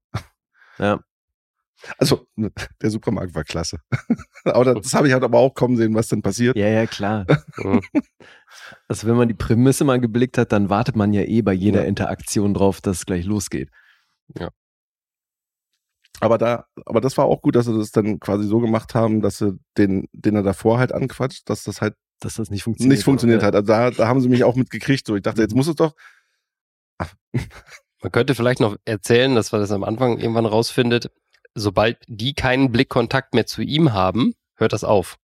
[0.78, 1.00] Ja.
[1.98, 2.50] Also, ne,
[2.80, 3.78] der Supermarkt war klasse.
[4.44, 6.56] aber das habe ich halt aber auch kommen sehen, was denn passiert.
[6.56, 7.26] Ja, ja, klar.
[7.56, 7.80] Mhm.
[8.88, 11.82] Also wenn man die Prämisse mal geblickt hat, dann wartet man ja eh bei jeder
[11.82, 11.88] Ja.
[11.88, 13.68] Interaktion drauf, dass es gleich losgeht.
[16.20, 19.20] Aber da, aber das war auch gut, dass sie das dann quasi so gemacht haben,
[19.20, 22.96] dass sie den, den er davor halt anquatscht, dass das halt Dass das nicht funktioniert.
[22.96, 23.48] nicht funktioniert Ja.
[23.48, 23.54] hat.
[23.56, 25.06] Also da, da haben sie mich auch mit gekriegt.
[25.06, 25.94] So, ich dachte, jetzt muss es doch.
[28.02, 31.10] Man könnte vielleicht noch erzählen, dass man das am Anfang irgendwann rausfindet,
[31.54, 35.16] sobald die keinen Blickkontakt mehr zu ihm haben, hört das auf.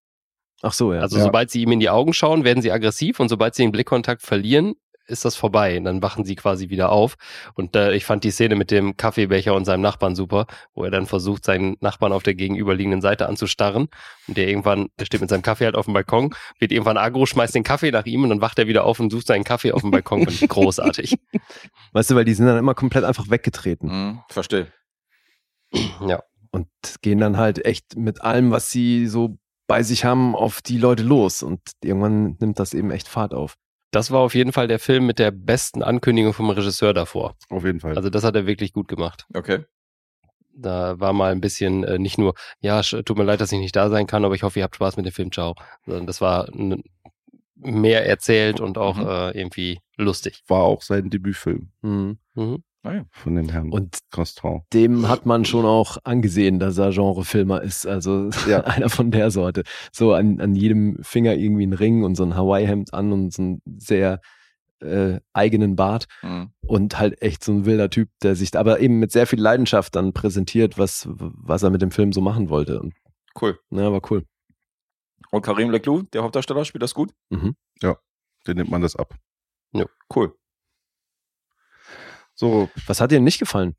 [0.62, 1.00] Ach so, ja.
[1.00, 1.24] Also Ja.
[1.24, 4.22] sobald sie ihm in die Augen schauen, werden sie aggressiv und sobald sie den Blickkontakt
[4.22, 4.74] verlieren,
[5.06, 5.76] ist das vorbei.
[5.76, 7.16] Und dann wachen sie quasi wieder auf.
[7.54, 10.92] Und äh, ich fand die Szene mit dem Kaffeebecher und seinem Nachbarn super, wo er
[10.92, 13.88] dann versucht, seinen Nachbarn auf der gegenüberliegenden Seite anzustarren.
[14.28, 17.26] Und der irgendwann, der steht mit seinem Kaffee halt auf dem Balkon, wird irgendwann aggro,
[17.26, 19.72] schmeißt den Kaffee nach ihm und dann wacht er wieder auf und sucht seinen Kaffee
[19.72, 20.26] auf dem Balkon.
[20.48, 21.16] Großartig.
[21.92, 24.68] Weißt du, weil die sind dann immer komplett einfach weggetreten Mhm, verstehe.
[26.06, 26.22] Ja.
[26.50, 26.68] und
[27.02, 31.02] gehen dann halt echt mit allem, was sie so bei sich haben, auf die Leute
[31.02, 31.42] los.
[31.42, 33.54] Und irgendwann nimmt das eben echt Fahrt auf.
[33.92, 37.36] Das war auf jeden Fall der Film mit der besten Ankündigung vom Regisseur davor.
[37.48, 37.96] Auf jeden Fall.
[37.96, 39.26] Also das hat er wirklich gut gemacht.
[39.34, 39.64] Okay.
[40.52, 43.76] Da war mal ein bisschen äh, nicht nur, ja, tut mir leid, dass ich nicht
[43.76, 45.54] da sein kann, aber ich hoffe, ihr habt Spaß mit dem Film, ciao.
[45.86, 46.48] Sondern das war
[47.56, 49.06] mehr erzählt und auch Mhm.
[49.08, 50.42] äh, irgendwie lustig.
[50.48, 52.18] war auch sein Debütfilm Mhm.
[52.34, 52.62] Mhm.
[53.10, 54.62] Von dem Herrn Und Constant.
[54.72, 57.86] dem hat man schon auch angesehen, dass er Genrefilmer ist.
[57.86, 58.60] Also Ja.
[58.64, 59.64] einer von der Sorte.
[59.92, 63.42] So an, an jedem Finger irgendwie ein Ring und so ein Hawaii-Hemd an und so
[63.42, 64.20] einen sehr
[64.80, 66.06] äh, eigenen Bart.
[66.22, 66.52] Mhm.
[66.66, 69.94] und halt echt so ein wilder Typ, der sich aber eben mit sehr viel Leidenschaft
[69.94, 72.80] dann präsentiert, was, was er mit dem Film so machen wollte.
[72.80, 72.94] Und
[73.40, 73.58] Cool.
[73.68, 74.24] na, war cool.
[75.30, 77.12] Und Karim Leclou, der Hauptdarsteller, spielt das gut?
[77.28, 77.54] Mhm.
[78.46, 79.14] Den nimmt man das ab.
[80.16, 80.34] Cool.
[82.40, 83.76] So, Was hat dir nicht gefallen?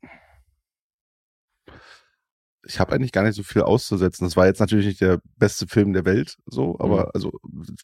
[2.64, 4.24] ich habe eigentlich gar nicht so viel auszusetzen.
[4.24, 7.10] Das war jetzt natürlich nicht der beste Film der Welt, so, aber Mhm.
[7.12, 7.32] also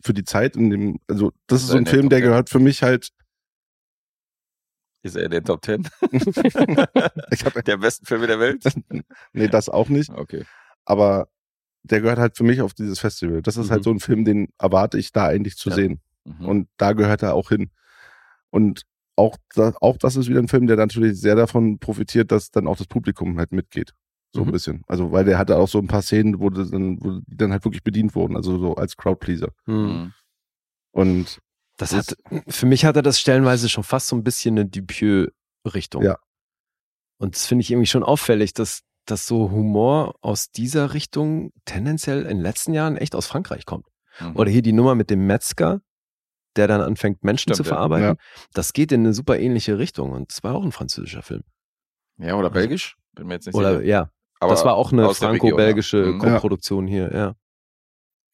[0.05, 2.29] für die Zeit in dem, also das ist so in ein Film, der Ten.
[2.29, 3.09] gehört für mich halt.
[5.03, 5.89] Ist er in den Top 10
[7.33, 8.63] ich hab, der besten Filme der Welt?
[9.33, 10.45] nee, das auch nicht, Okay.
[10.85, 11.29] aber
[11.83, 13.43] der gehört halt für mich auf dieses Festival.
[13.43, 13.71] Das ist Mhm.
[13.73, 15.75] halt so ein Film, den erwarte ich da eigentlich zu Ja.
[15.75, 16.01] sehen.
[16.23, 16.47] Mhm.
[16.47, 17.73] Und da gehört er auch hin.
[18.51, 18.85] Und
[19.19, 22.67] auch, da, auch das ist wieder ein Film, der natürlich sehr davon profitiert, dass dann
[22.67, 23.93] auch das Publikum halt mitgeht.
[24.35, 24.49] So Mhm.
[24.49, 24.83] ein bisschen.
[24.87, 27.51] Also, weil der hatte auch so ein paar Szenen, wo, das dann, wo die dann
[27.53, 29.49] halt wirklich bedient wurden, also so als Crowdpleaser.
[29.67, 30.13] Mhm.
[30.93, 31.39] Und
[31.79, 32.17] Das hat,
[32.49, 36.03] für mich hatte das stellenweise schon fast so ein bisschen eine Dupieux-Richtung.
[36.03, 36.19] Ja.
[37.19, 42.23] Und das finde ich irgendwie schon auffällig, dass, dass so Humor aus dieser Richtung tendenziell
[42.23, 43.87] in den letzten Jahren echt aus Frankreich kommt.
[44.21, 44.37] Mhm.
[44.37, 45.81] Oder hier die Nummer mit dem Metzger,
[46.59, 47.69] der dann anfängt, Menschen Stimmt, zu ja.
[47.69, 48.17] verarbeiten.
[48.19, 48.49] Ja.
[48.53, 50.13] Das geht in eine super ähnliche Richtung.
[50.13, 51.43] Und es war auch ein französischer Film.
[52.19, 52.97] Ja, oder belgisch?
[53.15, 53.89] Bin mir jetzt nicht Oder sicher.
[53.89, 56.07] ja, Aber das war auch eine franco-belgische ja.
[56.13, 56.19] Mhm.
[56.19, 57.35] Koproduktion hier, ja.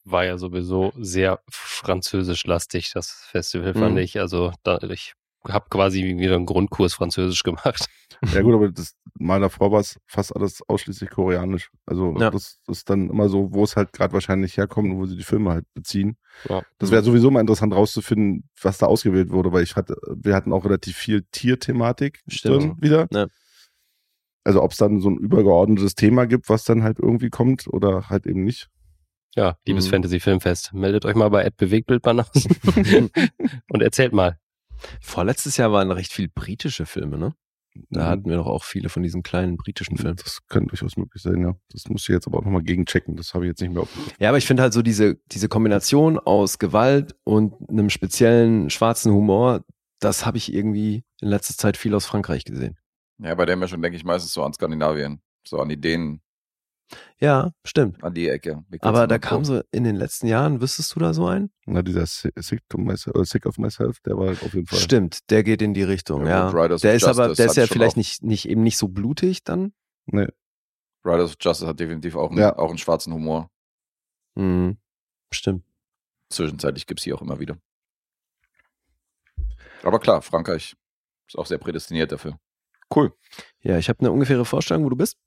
[0.03, 3.97] War ja sowieso sehr französisch-lastig, das Festival, fand Mhm.
[3.99, 4.19] ich.
[4.19, 5.13] Also da, ich
[5.49, 7.85] habe quasi wieder einen Grundkurs Französisch gemacht.
[8.33, 11.69] ja gut, aber das mal davor war es fast alles ausschließlich koreanisch.
[11.85, 12.29] Also Ja.
[12.31, 15.23] das ist dann immer so, wo es halt gerade wahrscheinlich herkommt und wo sie die
[15.23, 16.17] Filme halt beziehen.
[16.49, 16.63] Ja.
[16.79, 20.51] Das wäre sowieso mal interessant rauszufinden, was da ausgewählt wurde, weil ich hatte, wir hatten
[20.53, 23.07] auch relativ viel Tierthematik drin wieder.
[23.11, 23.27] Ja.
[24.43, 28.09] Also ob es dann so ein übergeordnetes Thema gibt, was dann halt irgendwie kommt oder
[28.09, 28.67] halt eben nicht.
[29.35, 29.91] Ja, liebes Mhm.
[29.91, 30.73] Fantasy-Filmfest.
[30.73, 32.47] Meldet euch mal bei aus
[33.69, 34.37] und erzählt mal.
[35.01, 37.33] Vorletztes Jahr waren recht viel britische Filme, ne?
[37.89, 38.07] Da Mhm.
[38.07, 40.15] hatten wir doch auch viele von diesen kleinen britischen Filmen.
[40.15, 41.55] Das könnte durchaus möglich sein, ja.
[41.71, 43.17] Das muss ich jetzt aber auch nochmal gegenchecken.
[43.17, 43.89] Das habe ich jetzt nicht mehr auf.
[44.17, 49.11] Ja, aber ich finde halt so diese, diese Kombination aus Gewalt und einem speziellen schwarzen
[49.11, 49.65] Humor,
[49.99, 52.77] das habe ich irgendwie in letzter Zeit viel aus Frankreich gesehen.
[53.21, 55.21] Ja, bei dem ja schon, denke ich, meistens so an Skandinavien.
[55.47, 56.21] So an die Dänen,
[57.19, 58.03] Ja, stimmt.
[58.03, 58.63] an die Ecke.
[58.81, 61.51] Aber da kam so in den letzten Jahren, wüsstest du da so einen?
[61.65, 64.77] Na, dieser Si- Sick, to myself, äh, Sick of Myself, der war auf jeden Fall.
[64.79, 66.77] Stimmt, der geht in die Richtung, Ja, ja.
[66.77, 69.73] Der ist aber, der ist ja vielleicht nicht, nicht, eben nicht so blutig dann.
[70.05, 70.27] Nee.
[71.03, 72.55] Riders of Justice hat definitiv auch, einen, Ja.
[72.57, 73.49] auch einen schwarzen Humor.
[74.35, 74.77] Mhm.
[75.33, 75.63] Stimmt.
[76.29, 77.57] Zwischenzeitlich gibt's hier auch immer wieder.
[79.83, 80.75] Aber klar, Frankreich
[81.27, 82.37] ist auch sehr prädestiniert dafür.
[82.95, 83.13] Cool.
[83.61, 85.17] Ja, ich habe eine ungefähre Vorstellung, wo du bist.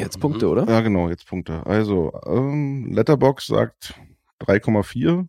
[0.00, 0.20] Jetzt Mhm.
[0.20, 0.64] Punkte, oder?
[0.66, 1.64] Ja, genau, jetzt Punkte.
[1.66, 3.94] Also, ähm, Letterbox sagt
[4.40, 5.28] 3,4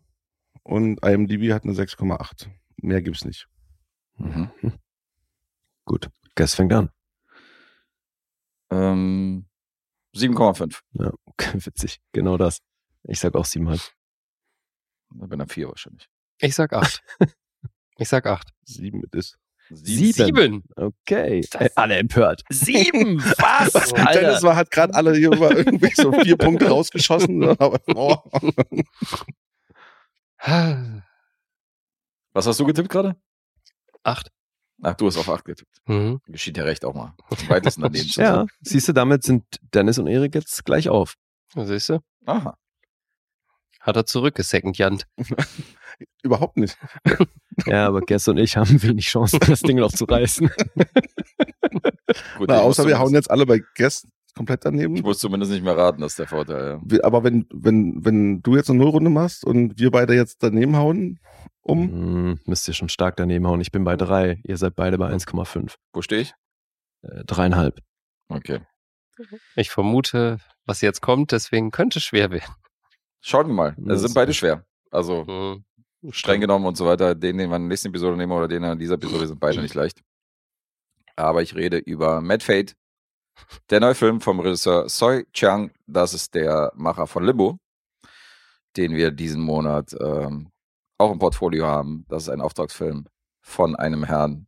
[0.62, 2.48] und IMDb hat eine 6,8.
[2.76, 3.48] Mehr gibt's nicht.
[4.16, 4.50] Mhm.
[5.84, 6.10] Gut.
[6.34, 6.90] Guess fängt an.
[8.70, 9.46] Ähm,
[10.14, 10.80] 7,5.
[10.92, 11.12] Ja,
[11.54, 12.58] Witzig, genau das.
[13.04, 13.92] Ich sag auch siebeneinhalb.
[15.20, 16.08] Ich bin am vier wahrscheinlich.
[16.38, 17.02] Ich sag acht.
[17.98, 18.50] ich sag acht.
[18.64, 19.38] Sieben mit ist.
[19.74, 20.64] Sieben.
[20.76, 21.42] Okay.
[21.58, 22.42] Äh, alle empört.
[22.50, 23.18] Sieben!
[23.38, 23.92] Was?
[23.92, 27.42] Dennis war, hat gerade alle hier über irgendwie so vier Punkte rausgeschossen.
[27.58, 28.16] Aber, oh.
[32.32, 33.16] Was hast du getippt gerade?
[34.02, 34.30] Acht.
[34.82, 35.80] Ach, du hast auf acht getippt.
[35.86, 36.20] Mhm.
[36.26, 37.14] Geschieht ja recht auch mal.
[37.48, 39.44] Weitesten daneben Ja, siehst du, damit sind
[39.74, 41.14] Dennis und Erik jetzt gleich auf.
[41.54, 42.00] Siehst du?
[42.26, 42.56] Aha.
[43.82, 45.06] Hat er zurückgesecondjant.
[46.22, 46.78] Überhaupt nicht.
[47.66, 50.48] Ja, aber Guess und ich haben wenig Chancen, das Ding noch zu reißen.
[52.38, 54.94] Gut, Na, ich, außer wir hauen jetzt alle bei Guest komplett ich daneben.
[55.02, 56.80] muss zumindest nicht mehr raten, das ist der Vorteil.
[56.90, 57.04] Ja.
[57.04, 61.20] Aber wenn, wenn, wenn du jetzt eine Nullrunde machst und wir beide jetzt daneben hauen,
[61.60, 63.60] um, Hm, müsst ihr schon stark daneben hauen.
[63.60, 64.40] Ich bin bei drei.
[64.44, 65.74] Ihr seid beide bei 1,5.
[65.92, 66.32] Wo stehe ich?
[67.02, 67.80] Äh, dreieinhalb.
[68.28, 68.60] Okay.
[69.56, 72.54] Ich vermute, was jetzt kommt, deswegen könnte es schwer werden.
[73.22, 73.74] Schauen wir mal.
[73.78, 74.64] Das Es sind beide schwer.
[74.90, 75.64] Also Mhm.
[76.12, 77.14] streng genommen und so weiter.
[77.14, 79.62] Den, den wir in der nächsten Episode nehmen oder den in dieser Episode sind beide
[79.62, 80.02] nicht leicht.
[81.16, 82.74] Aber ich rede über Mad Fate,
[83.70, 85.70] der neue Film vom Regisseur Soi Chiang.
[85.86, 87.58] Das ist der Macher von Limbo,
[88.76, 90.50] den wir diesen Monat ähm,
[90.98, 92.04] auch im Portfolio haben.
[92.08, 93.06] Das ist ein Auftragsfilm
[93.40, 94.46] von einem Herrn,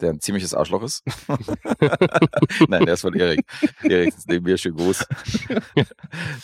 [0.00, 1.02] der ein ziemliches Arschloch ist.
[2.68, 3.44] Nein, der ist von Erik.
[3.82, 5.04] Erik ist neben mir, schön groß.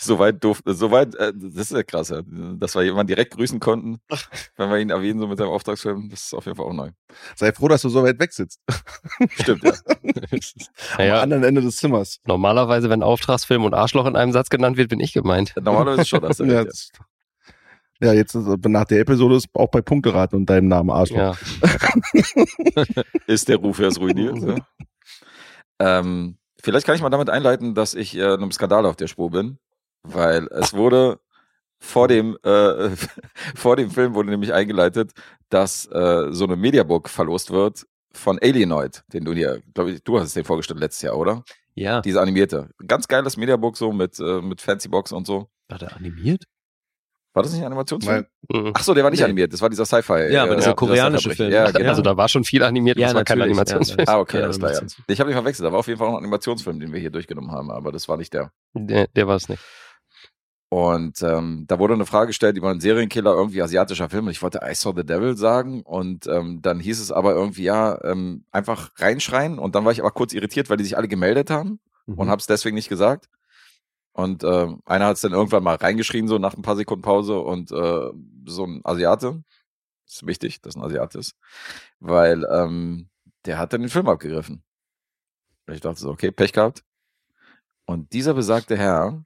[0.00, 3.98] soweit durfte, soweit, äh, das ist ja krass, ja, dass wir jemanden direkt grüßen konnten,
[4.56, 6.90] wenn wir ihn erwähnen, so mit seinem Auftragsfilm, das ist auf jeden Fall auch neu.
[7.36, 8.60] sei froh, dass du so weit weg sitzt.
[9.30, 9.72] Stimmt, ja.
[10.02, 12.18] Am Naja, anderen Ende des Zimmers.
[12.24, 15.52] normalerweise, wenn Auftragsfilm und Arschloch in einem Satz genannt wird, bin ich gemeint.
[15.60, 16.38] Normalerweise schon das.
[16.42, 16.92] Ja, Ja, jetzt,
[18.02, 21.36] ja, jetzt nach der Episode ist auch bei Punkteraten und deinem Namen Arschloch.
[21.36, 21.36] Ja.
[23.26, 24.38] ist der Ruf erst ruiniert.
[24.38, 24.56] ja.
[25.78, 29.30] ähm, vielleicht kann ich mal damit einleiten, dass ich äh, einem Skandal auf der Spur
[29.30, 29.58] bin,
[30.02, 31.20] weil es wurde
[31.78, 32.90] vor dem, äh,
[33.54, 35.12] vor dem Film wurde nämlich eingeleitet,
[35.48, 40.18] dass äh, so eine Mediabook verlost wird von Alienoid, den du dir, glaube ich, du
[40.18, 41.44] hast es dir vorgestellt letztes Jahr, oder?
[41.74, 42.00] Ja.
[42.02, 42.68] Diese animierte.
[42.86, 45.48] Ganz geiles Mediabook so mit, äh, mit Fancy Box und so.
[45.68, 46.44] War der animiert?
[47.34, 48.26] War das nicht ein Animationsfilm?
[48.48, 48.72] Weil, Mhm.
[48.74, 49.24] Ach so, der war nicht Nee.
[49.24, 50.30] animiert, das war dieser Sci-Fi.
[50.32, 51.36] Ja, aber äh, dieser dieser koreanische Sci-Fi-Brich.
[51.38, 51.50] Film.
[51.52, 51.70] Ja, Ja.
[51.70, 51.88] genau.
[51.88, 54.04] Also da war schon viel animiert, Ja, das war kein Animationsfilm.
[54.06, 54.72] ja, Ah, okay, Ja, alles klar.
[54.72, 54.80] Ja.
[55.06, 55.66] Ich habe mich verwechselt.
[55.66, 58.08] Da war auf jeden Fall noch ein Animationsfilm, den wir hier durchgenommen haben, aber das
[58.08, 58.52] war nicht der.
[58.74, 59.62] Der, der war es nicht.
[60.68, 64.24] Und ähm, da wurde eine Frage gestellt über einen Serienkiller, irgendwie asiatischer Film.
[64.26, 65.82] Und ich wollte I Saw the Devil sagen.
[65.82, 69.58] Und ähm, dann hieß es aber irgendwie, ja, ähm, einfach reinschreien.
[69.58, 72.14] Und dann war ich aber kurz irritiert, weil die sich alle gemeldet haben Mhm.
[72.18, 73.26] und habe es deswegen nicht gesagt.
[74.12, 77.38] Und ähm, einer hat es dann irgendwann mal reingeschrien, so nach ein paar Sekunden Pause.
[77.38, 78.10] Und äh,
[78.46, 79.42] so ein Asiate,
[80.06, 81.36] ist wichtig, dass ein Asiate ist,
[81.98, 83.08] weil ähm,
[83.46, 84.62] der hat dann den Film abgegriffen.
[85.66, 86.84] Und Ich dachte so, okay, Pech gehabt.
[87.84, 89.24] Und dieser besagte Herr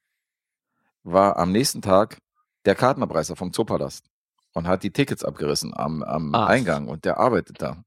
[1.02, 2.18] war am nächsten Tag
[2.64, 4.08] der Kartenabreißer vom Zoopalast
[4.54, 6.48] und hat die Tickets abgerissen am, am Ach.
[6.48, 7.84] Eingang und der arbeitet da.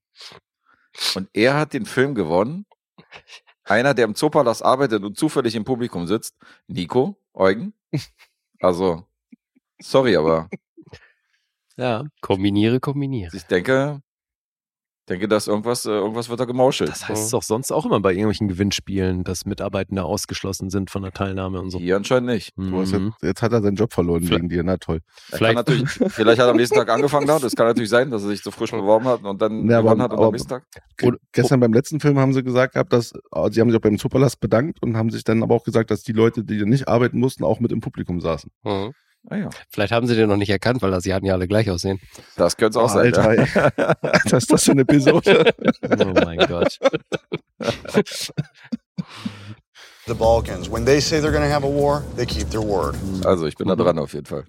[1.15, 2.65] Und er hat den Film gewonnen.
[3.69, 6.35] Einer, der im Zoopalast arbeitet und zufällig im Publikum sitzt,
[6.67, 7.73] Nico, Eugen.
[8.61, 9.07] Also,
[9.81, 10.49] sorry, aber
[11.77, 12.03] Ja.
[12.19, 13.33] Kombiniere, kombiniere.
[13.33, 14.01] ich denke,
[15.09, 16.89] denke, dass irgendwas, äh, irgendwas wird da gemauschelt.
[16.89, 21.01] Das heißt es doch sonst auch immer bei irgendwelchen Gewinnspielen, dass Mitarbeitende ausgeschlossen sind von
[21.01, 21.79] der Teilnahme und so.
[21.79, 22.53] Hier anscheinend nicht.
[22.57, 23.07] du hast Mhm.
[23.07, 24.99] jetzt, jetzt hat er seinen Job verloren Vielleicht- wegen dir, na toll.
[25.29, 27.39] Vielleicht- kann natürlich, vielleicht hat er am nächsten Tag angefangen da.
[27.39, 29.83] Das kann natürlich sein, dass er sich so frisch beworben hat und dann Ja, aber-
[29.89, 30.63] gewonnen hat und aber- am nächsten Tag.
[30.97, 33.81] Ge gestern beim letzten Film haben sie gesagt gehabt, dass äh, sie haben sich auch
[33.81, 36.87] beim Superlast bedankt und haben sich dann aber auch gesagt, dass die Leute, die nicht
[36.87, 38.51] arbeiten mussten, auch mit im Publikum saßen.
[38.63, 38.91] Mhm.
[39.27, 41.99] Ah ja, Vielleicht haben sie den noch nicht erkannt, weil Asiaten ja alle gleich aussehen.
[42.37, 43.13] das könnte es auch Oh, sein.
[43.13, 43.93] Alter, ja.
[44.31, 45.53] Was ist das für eine Episode?
[45.83, 46.79] Oh mein Gott.
[50.07, 50.69] The Balkans.
[50.71, 52.95] When they say they're going to have a war, they keep their word.
[53.25, 53.79] Also, ich bin da Mhm.
[53.79, 54.45] dran auf jeden Fall.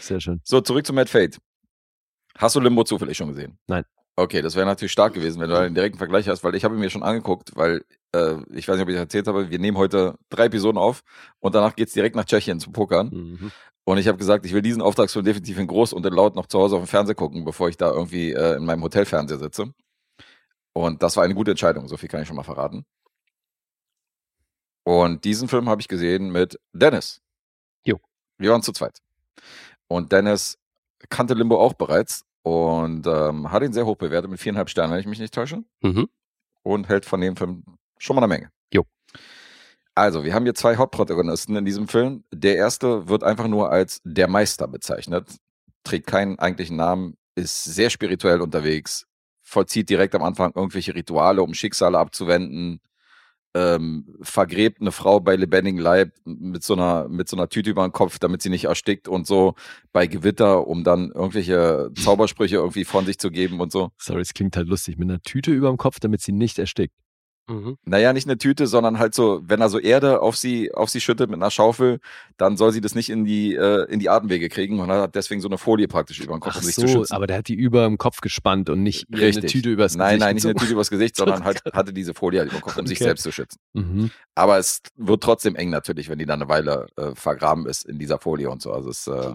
[0.00, 0.40] Sehr schön.
[0.44, 1.38] So, zurück zu Mad Fate.
[2.38, 3.58] Hast du Limbo zufällig schon gesehen?
[3.66, 3.84] Nein.
[4.16, 6.74] Okay, das wäre natürlich stark gewesen, wenn du einen direkten Vergleich hast, weil ich habe
[6.74, 9.78] ihn mir schon angeguckt, weil äh, ich weiß nicht, ob ich erzählt habe, wir nehmen
[9.78, 11.02] heute drei Episoden auf
[11.38, 13.08] und danach geht's direkt nach Tschechien zum Pokern.
[13.08, 13.52] Mhm.
[13.90, 16.46] Und ich habe gesagt, ich will diesen Auftragsfilm definitiv in groß und in laut noch
[16.46, 19.74] zu Hause auf dem Fernseher gucken, bevor ich da irgendwie äh, in meinem Hotelfernseher sitze.
[20.72, 22.84] Und das war eine gute Entscheidung, so viel kann ich schon mal verraten.
[24.84, 27.20] Und diesen Film habe ich gesehen mit Dennis.
[27.84, 27.98] Jo.
[28.38, 29.00] Wir waren zu zweit.
[29.88, 30.56] Und Dennis
[31.08, 35.00] kannte Limbo auch bereits und ähm, hat ihn sehr hoch bewertet mit viereinhalb Sternen, wenn
[35.00, 35.64] ich mich nicht täusche.
[35.80, 36.08] Mhm.
[36.62, 37.64] Und hält von dem Film
[37.98, 38.52] schon mal eine Menge.
[39.94, 42.24] Also, wir haben hier zwei Hauptprotagonisten in diesem Film.
[42.32, 45.28] Der erste wird einfach nur als der Meister bezeichnet,
[45.84, 49.06] trägt keinen eigentlichen Namen, ist sehr spirituell unterwegs,
[49.42, 52.80] vollzieht direkt am Anfang irgendwelche Rituale, um Schicksale abzuwenden,
[53.54, 57.86] ähm, vergräbt eine Frau bei lebendigem Leib mit so einer mit so einer Tüte über
[57.86, 59.54] den Kopf, damit sie nicht erstickt und so
[59.92, 63.90] bei Gewitter, um dann irgendwelche Zaubersprüche irgendwie von sich zu geben und so.
[63.98, 64.98] Sorry, es klingt halt lustig.
[64.98, 66.94] Mit einer Tüte über dem Kopf, damit sie nicht erstickt.
[67.50, 67.78] Mhm.
[67.84, 71.00] Naja, nicht eine Tüte, sondern halt so, wenn er so Erde auf sie, auf sie
[71.00, 71.98] schüttet mit einer Schaufel,
[72.36, 75.40] dann soll sie das nicht in die, äh, in die Atemwege kriegen und hat deswegen
[75.40, 77.12] so eine Folie praktisch über den Kopf, Ach um sich zu so, schützen.
[77.12, 79.32] aber der hat die über dem Kopf gespannt und nicht eine.
[79.40, 80.58] Tüte übers Nein, Gesicht nein, nicht eine gezogen.
[80.60, 83.04] Tüte übers Gesicht, sondern halt hatte diese Folie halt über den Kopf, um sich Okay.
[83.04, 83.58] selbst zu schützen.
[83.72, 84.10] Mhm.
[84.36, 87.98] Aber es wird trotzdem eng natürlich, wenn die dann eine Weile äh, vergraben ist in
[87.98, 88.72] dieser Folie und so.
[88.72, 89.34] Also es äh,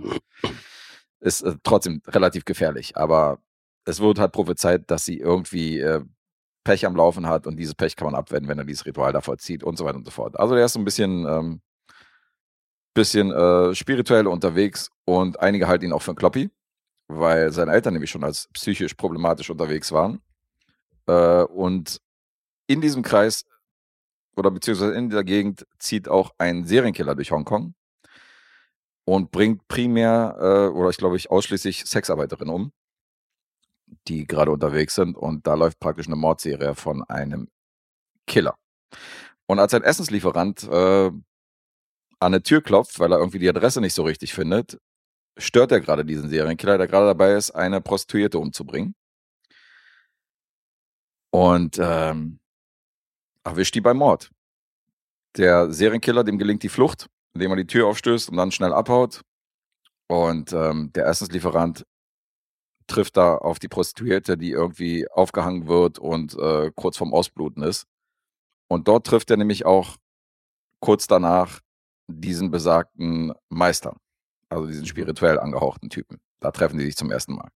[1.20, 2.95] ist äh, trotzdem relativ gefährlich.
[2.97, 3.39] Aber
[3.86, 6.01] es wird halt prophezeit, dass sie irgendwie äh,
[6.66, 9.22] Pech am Laufen hat und dieses Pech kann man abwenden, wenn er dieses Ritual da
[9.22, 10.38] vollzieht und so weiter und so fort.
[10.38, 11.61] Also der ist so ein bisschen, ähm,
[12.93, 16.49] bisschen äh, spirituell unterwegs und einige halten ihn auch für einen Kloppi,
[17.07, 20.22] weil seine Eltern nämlich schon als psychisch problematisch unterwegs waren.
[21.07, 22.01] Äh, und
[22.68, 23.45] in diesem Kreis
[24.36, 27.76] oder beziehungsweise in dieser Gegend zieht auch ein Serienkiller durch Hongkong
[29.05, 32.72] und bringt primär äh, oder ich glaube ich ausschließlich Sexarbeiterinnen um,
[34.08, 37.50] die gerade unterwegs sind und da läuft praktisch eine Mordserie von einem
[38.28, 38.56] Killer.
[39.48, 41.24] Und als ein Essenslieferant äh, an
[42.20, 44.80] eine Tür klopft, weil er irgendwie die Adresse nicht so richtig findet,
[45.38, 48.96] stört er gerade diesen Serienkiller, der gerade dabei ist, eine Prostituierte umzubringen.
[51.32, 52.40] Und ähm,
[53.44, 54.32] erwischt die beim Mord.
[55.36, 59.22] Der Serienkiller, dem gelingt die Flucht, indem er die Tür aufstößt und dann schnell abhaut.
[60.08, 61.84] Und ähm, der Essenslieferant
[62.88, 67.88] trifft da auf die Prostituierte, die irgendwie aufgehangen wird und äh, kurz vorm Ausbluten ist.
[68.68, 69.98] Und dort trifft er nämlich auch
[70.80, 71.62] kurz danach
[72.08, 73.96] diesen besagten Meister,
[74.50, 76.20] also diesen spirituell angehauchten Typen.
[76.40, 77.50] Da treffen die sich zum ersten Mal.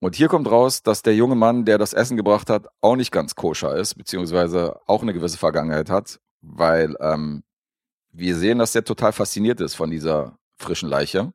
[0.00, 3.12] Und hier kommt raus, dass der junge Mann, der das Essen gebracht hat, auch nicht
[3.12, 7.42] ganz koscher ist, beziehungsweise auch eine gewisse Vergangenheit hat, weil ähm,
[8.12, 11.32] wir sehen, dass der total fasziniert ist von dieser frischen Leiche.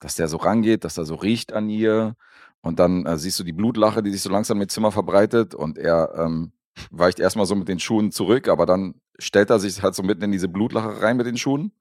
[0.00, 2.16] Dass der so rangeht, dass er so riecht an ihr.
[2.60, 5.54] Und dann äh, siehst du die Blutlache, die sich so langsam im Zimmer verbreitet.
[5.54, 6.52] Und er ähm,
[6.90, 10.22] weicht erstmal so mit den Schuhen zurück, aber dann stellt er sich halt so mitten
[10.22, 11.72] in diese Blutlache rein mit den Schuhen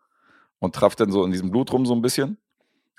[0.60, 2.38] und trafft dann so in diesem Blut rum so ein bisschen.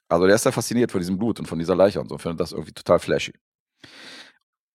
[0.09, 2.41] Also der ist ja fasziniert von diesem Blut und von dieser Leiche und so, findet
[2.41, 3.35] das irgendwie total flashy.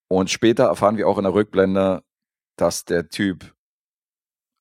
[0.07, 2.03] Und später erfahren wir auch in der Rückblende,
[2.57, 3.53] dass der Typ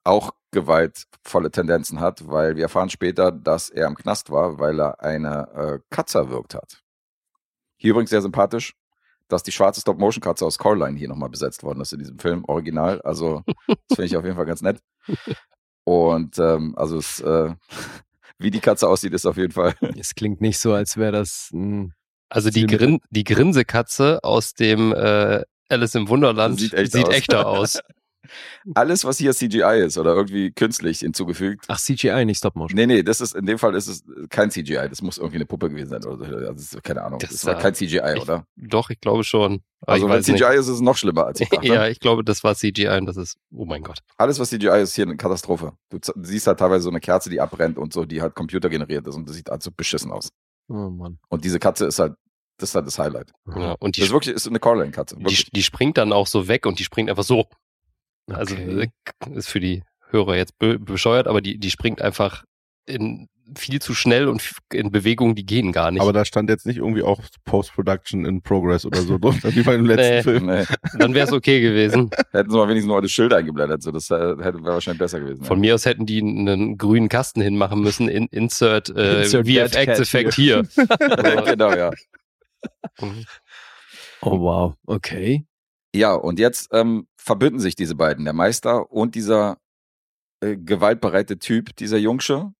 [0.04, 5.00] auch gewaltvolle Tendenzen hat, weil wir erfahren später, dass er im Knast war, weil er
[5.00, 6.82] eine äh, Katze erwürgt hat.
[7.76, 8.74] Hier übrigens sehr sympathisch,
[9.28, 13.00] dass die schwarze Stop-Motion-Katze aus Coraline hier nochmal besetzt worden ist in diesem Film, original.
[13.02, 14.80] Also, das finde ich auf jeden Fall ganz nett.
[15.84, 17.54] Und ähm, also es, äh,
[18.38, 19.74] wie die Katze aussieht, ist auf jeden Fall.
[19.98, 21.94] Es klingt nicht so, als wäre das ein
[22.28, 27.14] Also die, Grin die Grinsekatze aus dem äh, Alice im Wunderland Sieht echt sieht aus.
[27.14, 27.80] echter aus.
[28.74, 31.64] Alles, was hier CGI ist oder irgendwie künstlich hinzugefügt.
[31.68, 32.76] Ach, CGI, nicht Stop-Motion.
[32.76, 34.88] Nee, nee, das ist, in dem Fall ist es kein CGI.
[34.88, 36.46] Das muss irgendwie eine Puppe gewesen sein oder so.
[36.48, 37.18] Also, keine Ahnung.
[37.20, 38.44] Das Das, war kein CGI, ich- oder?
[38.56, 39.62] Doch, ich glaube schon.
[39.82, 40.42] Aber Also, ich wenn CGI nicht.
[40.60, 41.66] ist, ist es noch schlimmer als ich dachte.
[41.66, 43.98] Ja, ich glaube, das war CGI und das ist, oh mein Gott.
[44.18, 45.72] Alles, was CGI ist, hier eine Katastrophe.
[45.88, 49.14] Du siehst halt teilweise so eine Kerze, die abbrennt und so, die halt computergeneriert ist
[49.16, 50.28] und das sieht halt so beschissen aus.
[50.68, 51.18] Oh Mann.
[51.28, 52.12] Und diese Katze ist halt,
[52.58, 53.32] das ist halt das Highlight.
[53.56, 55.16] Ja, und die, Das ist wirklich ist eine Coraline-Katze.
[55.18, 57.46] die, die springt dann auch so weg und die springt einfach so.
[58.32, 58.88] Also Okay.
[59.26, 62.44] äh, ist für die Hörer jetzt be bescheuert, aber die, die springt einfach
[62.86, 66.00] in viel zu schnell und in Bewegungen, die gehen gar nicht.
[66.02, 69.76] Aber da stand jetzt nicht irgendwie auch Post-Production in Progress oder so drunter, wie bei
[69.76, 70.22] dem letzten Nee.
[70.22, 70.46] Film.
[70.46, 70.64] Nee,
[70.98, 72.10] dann wäre es okay gewesen.
[72.30, 73.82] hätten sie mal wenigstens nur das Schild eingeblendet.
[73.82, 75.42] So, das äh, hätte wäre wahrscheinlich besser gewesen.
[75.44, 78.08] Von mir aus hätten die einen grünen Kasten hinmachen müssen.
[78.08, 80.62] In, insert, äh, Insert VFX-Effekt hier.
[80.76, 81.90] ja, genau, ja.
[84.22, 85.44] Oh wow, okay.
[85.94, 89.58] Ja, und jetzt ähm, verbünden sich diese beiden, der Meister und dieser
[90.40, 92.52] äh, gewaltbereite Typ, dieser Jungsche,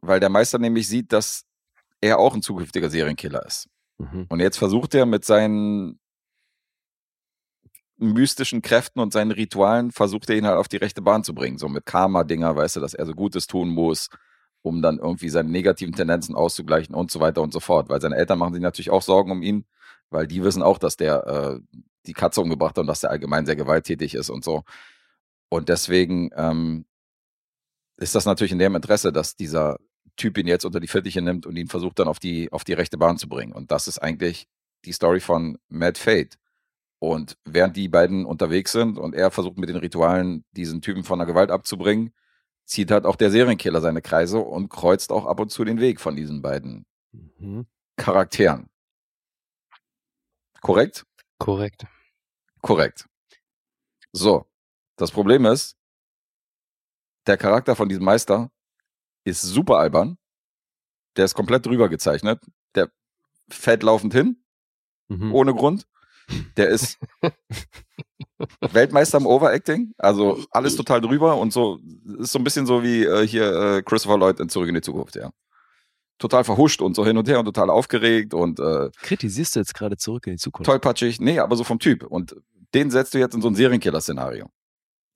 [0.00, 1.44] weil der Meister nämlich sieht, dass
[2.00, 3.68] er auch ein zukünftiger Serienkiller ist.
[3.98, 4.26] Mhm.
[4.28, 6.00] Und jetzt versucht er mit seinen
[7.96, 11.58] mystischen Kräften und seinen Ritualen, versucht er ihn halt auf die rechte Bahn zu bringen.
[11.58, 14.08] So mit Karma-Dinger, weißt du, dass er so Gutes tun muss,
[14.62, 17.88] um dann irgendwie seine negativen Tendenzen auszugleichen und so weiter und so fort.
[17.88, 19.66] Weil seine Eltern machen sich natürlich auch Sorgen um ihn,
[20.10, 23.46] weil die wissen auch, dass der äh, die Katze umgebracht hat und dass der allgemein
[23.46, 24.64] sehr gewalttätig ist und so.
[25.48, 26.86] Und deswegen ähm,
[27.98, 29.78] ist das natürlich in deren Interesse, dass dieser
[30.16, 32.72] Typ ihn jetzt unter die Fittiche nimmt und ihn versucht dann auf die, auf die
[32.74, 33.52] rechte Bahn zu bringen.
[33.52, 34.46] Und das ist eigentlich
[34.84, 36.38] die Story von Mad Fate.
[36.98, 41.18] Und während die beiden unterwegs sind und er versucht mit den Ritualen diesen Typen von
[41.18, 42.12] der Gewalt abzubringen,
[42.64, 46.00] zieht halt auch der Serienkiller seine Kreise und kreuzt auch ab und zu den Weg
[46.00, 47.66] von diesen beiden Mhm.
[47.96, 48.68] Charakteren.
[50.60, 51.04] Korrekt?
[51.44, 51.86] Korrekt.
[52.60, 53.06] Korrekt.
[54.12, 54.46] So.
[54.96, 55.76] Das Problem ist,
[57.26, 58.50] der Charakter von diesem Meister
[59.24, 60.18] ist super albern.
[61.16, 62.40] Der ist komplett drüber gezeichnet.
[62.74, 62.90] Der
[63.48, 64.44] fällt laufend hin,
[65.08, 65.34] Mhm.
[65.34, 65.86] ohne Grund.
[66.56, 66.98] Der ist
[68.60, 71.78] Weltmeister im Overacting, also alles total drüber und so
[72.18, 74.80] ist so ein bisschen so wie äh, hier äh, Christopher Lloyd in Zurück in die
[74.80, 75.30] Zukunft, ja.
[76.22, 79.74] Total verhuscht und so hin und her und total aufgeregt und äh, Kritisierst du jetzt
[79.74, 80.66] gerade zurück in die Zukunft?
[80.70, 81.20] tollpatschig.
[81.20, 82.04] Nee, aber so vom Typ.
[82.04, 82.36] Und
[82.74, 84.48] den setzt du jetzt in so ein Serienkiller-Szenario.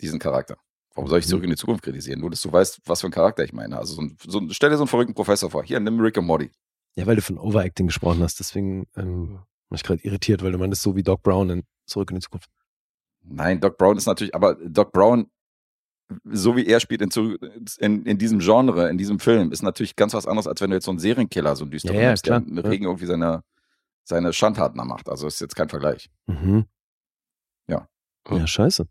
[0.01, 0.57] Diesen Charakter.
[0.97, 2.19] Warum soll ich zurück in die Zukunft kritisieren?
[2.21, 3.79] Nur, dass du weißt, was für ein Charakter ich meine.
[3.79, 5.63] Also so ein, so, ein- stell dir so einen verrückten Professor vor.
[5.63, 6.51] Hier, nimm Rick und Morty.
[6.97, 9.39] Ja, weil du von Overacting gesprochen hast, deswegen ähm,
[9.69, 12.23] war ich gerade irritiert, weil du meinst so wie Doc Brown in Zurück in die
[12.23, 12.49] Zukunft.
[13.23, 15.31] Nein, Doc Brown ist natürlich, aber Doc Brown,
[16.25, 17.37] so wie er spielt in,
[17.79, 20.77] in, in diesem Genre, in diesem Film, ist natürlich ganz was anderes, als wenn du
[20.77, 22.61] jetzt so einen Serienkiller, so einen düsteren Ja, ja, nimmst, der ja.
[22.63, 23.43] Regen irgendwie seine,
[24.05, 25.09] seine Schandtaten da macht.
[25.09, 26.09] Also ist jetzt kein Vergleich.
[26.27, 26.67] Mhm.
[27.69, 27.89] Ja.
[28.31, 28.87] Ja, scheiße.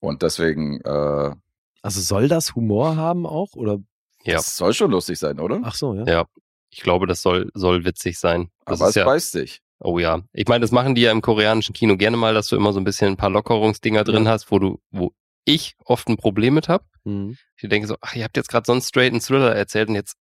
[0.00, 1.34] Und deswegen, äh,
[1.82, 3.54] Also soll das Humor haben auch?
[3.54, 3.78] Oder?
[4.24, 4.34] Ja.
[4.34, 5.60] das soll schon lustig sein, oder?
[5.62, 6.04] Ach so, ja.
[6.04, 6.24] Ja.
[6.70, 8.50] Ich glaube, das soll, soll witzig sein.
[8.64, 9.62] Das aber ist es ja, beißt sich.
[9.78, 10.22] oh ja.
[10.32, 12.80] Ich meine, das machen die ja im koreanischen Kino gerne mal, dass du immer so
[12.80, 15.12] ein bisschen ein paar Lockerungsdinger drin hast, wo du, wo
[15.46, 16.84] ich oft ein Problem mit habe.
[17.04, 17.38] Mhm.
[17.56, 20.16] Ich denke so, ach, ihr habt jetzt gerade so einen straighten Thriller erzählt und jetzt.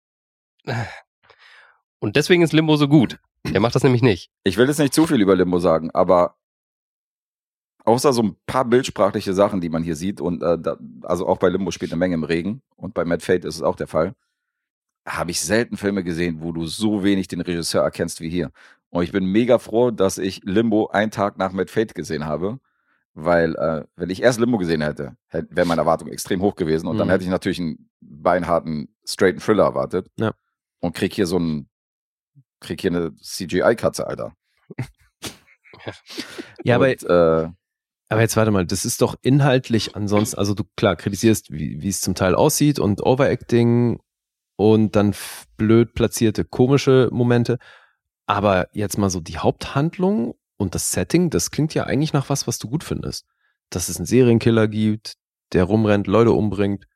[1.98, 3.18] Und deswegen ist Limbo so gut.
[3.46, 4.30] Der macht das nämlich nicht.
[4.44, 6.36] Ich will jetzt nicht zu viel über Limbo sagen, aber
[7.84, 11.38] außer so ein paar bildsprachliche Sachen, die man hier sieht, und äh, da, also auch
[11.38, 13.86] bei Limbo spielt eine Menge im Regen und bei Mad Fate ist es auch der
[13.86, 14.14] Fall,
[15.06, 18.50] habe ich selten Filme gesehen, wo du so wenig den Regisseur erkennst wie hier.
[18.88, 22.58] Und ich bin mega froh, dass ich Limbo einen Tag nach Mad Fate gesehen habe,
[23.14, 26.86] weil äh, wenn ich erst Limbo gesehen hätte, hätte wäre meine Erwartung extrem hoch gewesen
[26.88, 27.12] und dann Mhm.
[27.12, 30.32] hätte ich natürlich einen beinharten, straighten Thriller erwartet Ja.
[30.80, 31.68] und krieg hier so ein,
[32.60, 34.34] krieg hier eine CGI-Katze, Alter.
[36.64, 37.48] Ja, aber, und, äh,
[38.08, 42.00] aber jetzt warte mal, das ist doch inhaltlich ansonsten, also du klar kritisierst, wie, es
[42.00, 44.00] zum Teil aussieht und Overacting
[44.56, 45.14] und dann
[45.56, 47.58] blöd platzierte komische Momente.
[48.26, 52.46] Aber jetzt mal so die Haupthandlung und das Setting, das klingt ja eigentlich nach was,
[52.46, 53.26] was du gut findest.
[53.70, 55.14] Dass es einen Serienkiller gibt,
[55.52, 56.86] der rumrennt, Leute umbringt,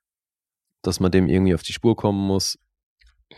[0.82, 2.58] dass man dem irgendwie auf die Spur kommen muss.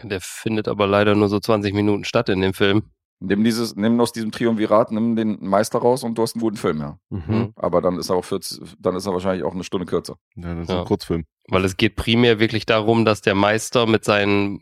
[0.02, 2.90] Der findet aber leider nur so 20 Minuten statt in dem Film.
[3.18, 6.56] nimm dieses, nimm aus diesem Triumvirat, nimm den Meister raus und du hast einen guten
[6.56, 6.98] Film, ja.
[7.10, 7.52] Mhm.
[7.56, 10.16] Aber dann ist er auch 40, dann ist er wahrscheinlich auch eine Stunde kürzer.
[10.36, 10.80] Ja, das ist Ja.
[10.80, 11.24] ein Kurzfilm.
[11.48, 14.60] Weil es geht primär wirklich darum, dass der Meister mit seinen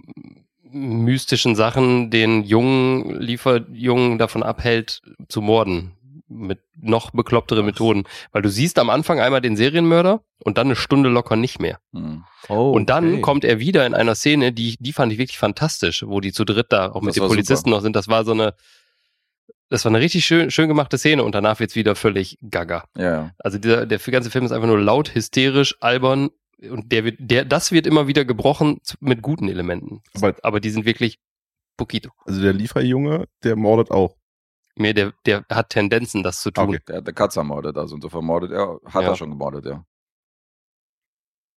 [0.71, 5.95] mystischen Sachen den jungen Lieferjungen davon abhält, zu morden.
[6.31, 8.05] Mit noch beklopptere Methoden.
[8.33, 11.79] Weil du siehst am Anfang einmal den Serienmörder und dann eine Stunde locker nicht mehr.
[11.93, 12.25] Hm.
[12.49, 13.21] Oh, und dann okay.
[13.23, 16.45] kommt er wieder in einer Szene, die, die fand ich wirklich fantastisch, wo die zu
[16.45, 17.97] dritt da auch mit Das den Polizisten noch sind.
[17.97, 18.55] Das war so eine,
[19.71, 22.85] das war eine richtig schön, schön gemachte Szene und danach wird's wieder völlig gaga.
[22.97, 23.33] Ja.
[23.39, 26.31] Also dieser, der ganze Film ist einfach nur laut, hysterisch, albern
[26.71, 30.03] und der wird, der, das wird immer wieder gebrochen mit guten Elementen.
[30.15, 31.19] Aber- Aber die sind wirklich
[31.77, 32.11] poquito.
[32.25, 34.17] Also der Lieferjunge, der mordet auch.
[34.77, 36.69] Mehr, der, der hat Tendenzen, das zu tun.
[36.69, 36.81] Okay.
[36.89, 39.09] Der hat eine Katze ermordet, also insofern mordet er, hat Ja.
[39.11, 39.85] er schon gemordet, ja.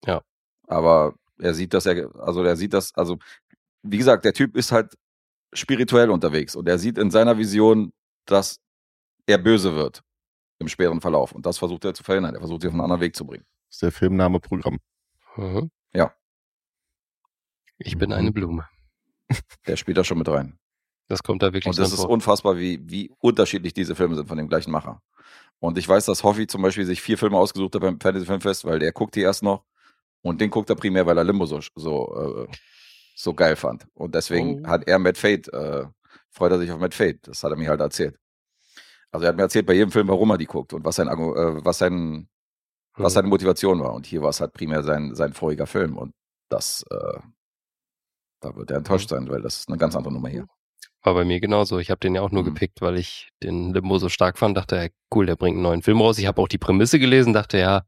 [0.05, 0.21] Ja.
[0.67, 3.17] Aber er sieht, dass er, also er sieht das, also
[3.83, 4.95] wie gesagt, der Typ ist halt
[5.53, 7.91] spirituell unterwegs und er sieht in seiner Vision,
[8.25, 8.57] dass
[9.25, 10.01] er böse wird
[10.59, 12.35] im späteren Verlauf und das versucht er zu verhindern.
[12.35, 13.45] Er versucht sie auf einen anderen Weg zu bringen.
[13.69, 14.79] Das ist der Filmname Programm.
[15.37, 15.71] Mhm.
[15.93, 16.13] Ja.
[17.77, 18.15] Ich bin Mhm.
[18.15, 18.67] eine Blume.
[19.67, 20.57] Der spielt da schon mit rein.
[21.07, 22.09] Das kommt da wirklich Und das drin ist vor.
[22.09, 25.01] unfassbar, wie, wie unterschiedlich diese Filme sind von dem gleichen Macher.
[25.59, 28.65] Und ich weiß, dass Hoffi zum Beispiel sich vier Filme ausgesucht hat beim Fantasy Filmfest,
[28.65, 29.65] weil der guckt die erst noch
[30.21, 32.55] und den guckt er primär, weil er Limbo so, so, äh,
[33.15, 33.87] so geil fand.
[33.93, 34.69] Und deswegen Oh.
[34.69, 35.85] hat er Mad Fate, äh,
[36.31, 37.27] freut er sich auf Mad Fate.
[37.27, 38.17] Das hat er mir halt erzählt.
[39.11, 41.07] Also er hat mir erzählt bei jedem Film, warum er die guckt und was sein,
[41.09, 42.27] äh, was sein,
[42.95, 43.15] was Mhm.
[43.15, 43.93] seine Motivation war.
[43.93, 45.97] Und hier war es halt primär sein, sein voriger Film.
[45.97, 46.13] Und
[46.49, 47.19] das, äh,
[48.41, 50.45] da wird er enttäuscht sein, weil das ist eine ganz andere Nummer hier.
[51.03, 51.79] War bei mir genauso.
[51.79, 52.47] Ich habe den ja auch nur Mhm.
[52.47, 54.57] gepickt, weil ich den Limbo so stark fand.
[54.57, 56.17] Dachte, ja, cool, der bringt einen neuen Film raus.
[56.17, 57.83] Ich habe auch die Prämisse gelesen, dachte, ja,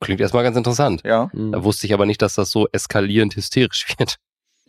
[0.00, 1.02] klingt erstmal ganz interessant.
[1.04, 1.30] Ja.
[1.32, 1.52] Mhm.
[1.52, 4.16] Da wusste ich aber nicht, dass das so eskalierend hysterisch wird.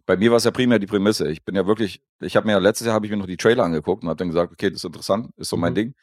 [0.06, 1.30] Bei mir war es ja primär die Prämisse.
[1.32, 3.38] Ich bin ja wirklich, ich habe mir ja letztes Jahr habe ich mir noch die
[3.38, 5.76] Trailer angeguckt und habe dann gesagt, okay, das ist interessant, ist so mein Mhm.
[5.76, 5.94] Ding.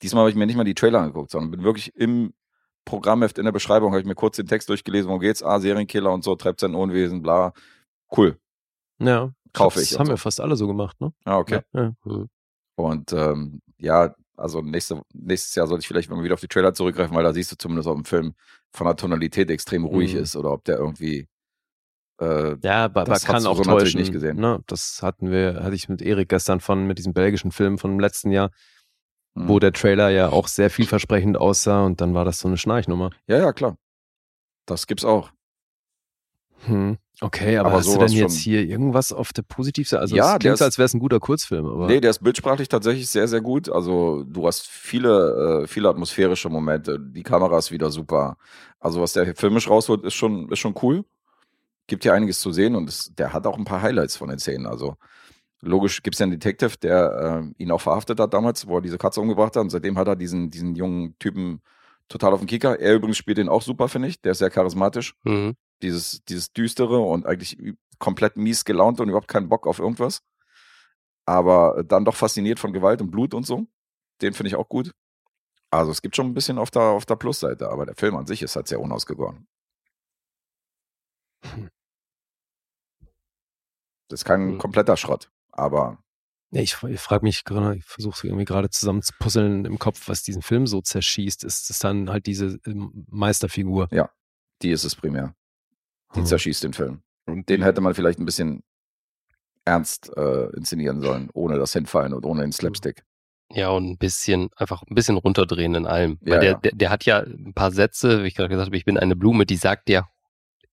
[0.00, 2.32] Diesmal habe ich mir nicht mal die Trailer angeguckt, sondern bin wirklich im
[2.88, 5.42] Programmheft in der Beschreibung habe ich mir kurz den Text durchgelesen, worum geht's?
[5.42, 7.52] Ah, Serienkiller und so, treibt sein Unwesen, bla.
[8.16, 8.38] Cool.
[8.98, 10.12] Ja, Kaufe das ich und haben so.
[10.12, 11.12] wir fast alle so gemacht, ne?
[11.24, 11.60] Ah, okay.
[11.74, 11.92] Ja.
[12.76, 16.72] Und ähm, ja, also nächste, nächstes Jahr sollte ich vielleicht mal wieder auf die Trailer
[16.74, 18.34] zurückgreifen, weil da siehst du zumindest, ob ein Film
[18.72, 20.20] von der Tonalität extrem ruhig Mhm.
[20.20, 21.26] ist oder ob der irgendwie
[22.20, 24.00] äh, Ja, aber, Das kann hast du auch so natürlich täuschen.
[24.00, 24.36] nicht gesehen.
[24.38, 24.60] Ne?
[24.66, 28.00] Das hatten wir, hatte ich mit Erik gestern von, mit diesem belgischen Film von dem
[28.00, 28.50] letzten Jahr.
[29.46, 33.10] Wo der Trailer ja auch sehr vielversprechend aussah und dann war das so eine Schnarchnummer.
[33.26, 33.76] Ja, ja, klar.
[34.66, 35.30] Das gibt's auch.
[36.66, 36.98] Hm.
[37.20, 40.00] Okay, aber, Aber hast du denn jetzt hier irgendwas auf der Positivseite?
[40.00, 42.22] Also Ja, es klingt ist- als wäre es ein guter Kurzfilm, aber Nee, der ist
[42.22, 43.68] bildsprachlich tatsächlich sehr, sehr gut.
[43.68, 46.98] Also du hast viele, äh, viele atmosphärische Momente.
[47.00, 48.36] Die Kamera ist wieder super.
[48.78, 51.04] Also was der filmisch rausholt, ist schon, ist schon cool.
[51.88, 54.38] Gibt hier einiges zu sehen und es, der hat auch ein paar Highlights von den
[54.38, 54.66] Szenen.
[54.66, 54.96] Also
[55.60, 58.98] logisch gibt's ja einen Detective, der äh, ihn auch verhaftet hat damals, wo er diese
[58.98, 59.62] Katze umgebracht hat.
[59.62, 61.62] Und seitdem hat er diesen, diesen jungen Typen
[62.08, 62.78] total auf den Kicker.
[62.78, 64.20] Er übrigens spielt den auch super, finde ich.
[64.20, 65.14] Der ist sehr charismatisch.
[65.24, 65.54] Mhm.
[65.82, 67.58] Dieses, dieses düstere und eigentlich
[67.98, 70.22] komplett mies gelaunt und überhaupt keinen Bock auf irgendwas.
[71.26, 73.66] Aber dann doch fasziniert von Gewalt und Blut und so.
[74.22, 74.92] Den finde ich auch gut.
[75.70, 78.26] Also es gibt schon ein bisschen auf der, auf der Plusseite, aber der Film an
[78.26, 79.46] sich ist halt sehr unausgegoren.
[84.08, 84.58] Das ist kein Hm.
[84.58, 85.98] kompletter Schrott, aber
[86.50, 90.08] Ja, ich, ich frage mich gerade, ich versuche irgendwie gerade zusammen zu puzzeln im Kopf,
[90.08, 91.44] was diesen Film so zerschießt.
[91.44, 93.88] Ist es dann halt diese ähm, Meisterfigur?
[94.62, 95.34] die ist es primär.
[96.14, 96.26] Die Hm.
[96.26, 97.02] zerschießt den Film.
[97.26, 98.62] Und Den hätte man vielleicht ein bisschen
[99.64, 103.04] ernst äh, inszenieren sollen, ohne das Hinfallen und ohne den Slapstick.
[103.52, 106.18] Ja, und ein bisschen, einfach ein bisschen runterdrehen in allem.
[106.22, 106.58] Ja, Weil der, ja.
[106.58, 109.16] der, der hat ja ein paar Sätze, wie ich gerade gesagt habe, ich bin eine
[109.16, 110.08] Blume, die sagt der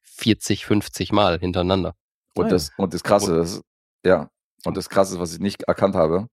[0.04, 1.96] 40, 50 Mal hintereinander.
[2.36, 3.62] Und Ah, das, und das Krasse, das,
[4.06, 4.30] ja,
[4.66, 6.28] und das Krasse, was ich nicht erkannt habe,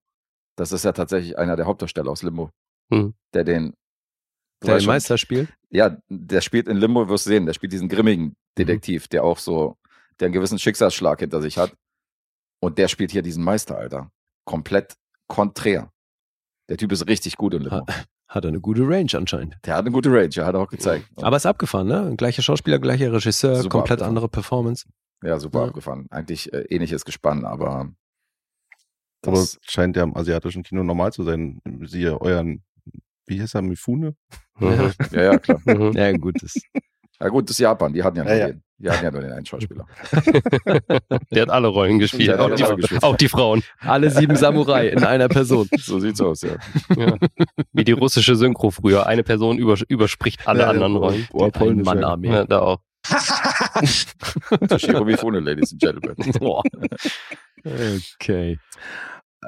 [0.57, 2.51] das ist ja tatsächlich einer der Hauptdarsteller aus Limbo,
[2.91, 3.15] Mhm.
[3.35, 3.75] der den,
[4.63, 5.53] Der den Meister spielt?
[5.71, 8.35] ja, der spielt in Limbo, wirst du sehen, der spielt diesen grimmigen Mhm.
[8.59, 9.77] Detektiv, der auch so,
[10.21, 11.75] der einen gewissen Schicksalsschlag hinter sich hat.
[12.61, 14.11] Und der spielt hier diesen Meister, Alter.
[14.45, 14.95] Komplett
[15.27, 15.91] konträr.
[16.69, 17.87] Der Typ ist richtig gut in Limbo.
[18.29, 19.57] Hat er eine gute Range anscheinend.
[19.67, 21.07] Der hat eine gute Range, ja, hat er auch gezeigt.
[21.17, 22.15] Aber ist abgefahren, ne?
[22.17, 24.09] Gleicher Schauspieler, gleicher Regisseur, Super komplett abgefahren.
[24.09, 24.87] andere Performance.
[25.23, 25.67] ja, super Ja.
[25.67, 26.07] abgefahren.
[26.11, 27.93] Eigentlich äh, ähnliches Gespann, Aber
[29.23, 31.61] das, es scheint ja im asiatischen Kino normal zu sein.
[31.85, 32.63] Siehe euren,
[33.27, 34.15] wie heißt er, Mifune?
[34.59, 34.93] Mhm.
[35.13, 35.61] ja, ja, klar.
[35.65, 35.93] Mhm.
[35.93, 36.37] Ja, gut.
[36.43, 36.55] Das,
[37.21, 38.47] Ja gut, das ist Japan, die hatten ja nur, Ja, ja.
[38.49, 39.87] Den, die hatten ja nur den einen Schauspieler.
[41.31, 43.03] Der hat alle Rollen gespielt, auch, alle die, Rollen gespielt.
[43.05, 43.63] auch die Frauen.
[43.79, 45.69] alle sieben Samurai in einer Person.
[45.79, 46.57] So sieht's aus, ja.
[46.97, 47.17] Ja.
[47.73, 49.07] Wie die russische Synchro früher.
[49.07, 51.29] Eine Person übers- überspricht alle Ja, anderen ja, Rollen.
[51.33, 51.95] Oh, polnisch, ja.
[51.95, 52.29] Mann-Armee.
[52.29, 52.81] Ja, da auch.
[54.69, 56.17] Toshiro Mifune, Ladies and Gentlemen.
[56.41, 56.63] Boah.
[57.65, 58.59] Okay.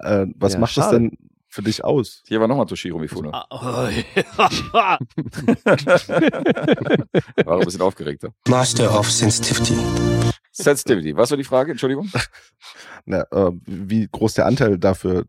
[0.03, 0.99] Äh, was Ja, macht das schade.
[1.01, 1.18] denn
[1.49, 2.22] für dich aus?
[2.26, 3.30] Hier war nochmal Toshiro Mifune.
[7.45, 8.34] War ein bisschen aufgeregter.
[8.49, 9.76] Master of Sensitivity.
[10.53, 11.72] Sensitivity, was war die Frage?
[11.72, 12.11] Entschuldigung?
[13.07, 15.24] Na, äh, wie groß der Anteil dafür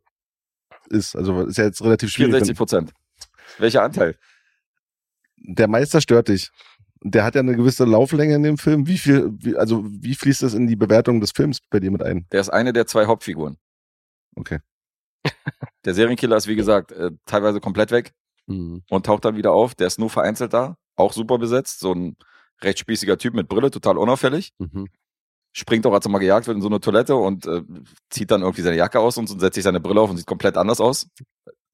[0.89, 1.15] ist.
[1.15, 2.31] Also ist ja jetzt relativ schwierig.
[2.31, 2.91] 64 Prozent.
[3.57, 4.15] Welcher Anteil?
[5.37, 6.51] Der Meister stört dich.
[7.01, 8.87] Der hat ja eine gewisse Lauflänge in dem Film.
[8.87, 12.01] Wie viel, wie, also wie fließt das in die Bewertung des Films bei dir mit
[12.01, 12.25] ein?
[12.31, 13.57] Der ist eine der zwei Hauptfiguren.
[14.35, 14.59] Okay.
[15.85, 18.13] Der Serienkiller ist, wie gesagt, äh, teilweise komplett weg
[18.47, 18.83] Mhm.
[18.91, 19.73] und taucht dann wieder auf.
[19.73, 21.79] Der ist nur vereinzelt da, auch super besetzt.
[21.79, 22.15] So ein
[22.61, 24.53] recht spießiger Typ mit Brille, total unauffällig.
[24.59, 24.87] Mhm.
[25.51, 27.63] Springt auch, als er mal gejagt wird, in so eine Toilette und äh,
[28.09, 30.27] zieht dann irgendwie seine Jacke aus und, und setzt sich seine Brille auf und sieht
[30.27, 31.07] komplett anders aus.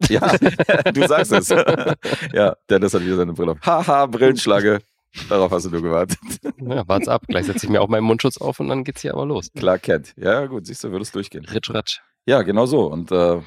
[0.07, 0.20] Ja,
[0.93, 1.49] du sagst es.
[2.34, 3.62] ja, Dennis hat wieder seine Brille auf.
[3.64, 4.80] Haha, Brillenschlange.
[5.28, 6.18] Darauf hast du nur gewartet.
[6.57, 7.24] Ja, wart's ab.
[7.28, 9.51] Gleich setze ich mir auch meinen Mundschutz auf und dann geht's hier aber los.
[9.53, 10.14] Klar kennt.
[10.16, 11.43] Ja, gut, siehst du, würde es durchgehen.
[11.45, 11.99] Ritsch, ratsch.
[12.26, 12.86] Ja, genau so.
[12.92, 13.42] Und äh,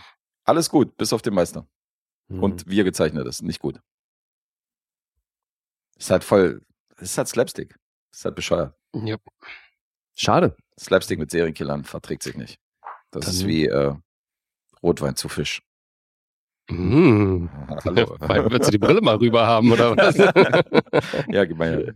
[0.45, 1.66] alles gut, bis auf den Meister.
[2.29, 2.43] Mhm.
[2.43, 3.81] Und wie er gezeichnet ist, nicht gut.
[5.97, 6.62] Ist halt voll,
[6.99, 7.77] ist halt Slapstick.
[8.12, 8.75] Ist halt bescheuert.
[8.95, 9.16] Ja.
[10.16, 10.57] Schade.
[10.79, 12.59] Slapstick mit Serienkillern verträgt sich nicht.
[13.11, 13.95] Das Dann- ist wie äh,
[14.83, 15.62] Rotwein zu Fisch.
[16.70, 17.51] Mhm.
[17.85, 18.16] Hallo.
[18.20, 20.16] Weil, willst du die Brille mal rüber haben, oder was?
[21.29, 21.95] ja, gib mal her.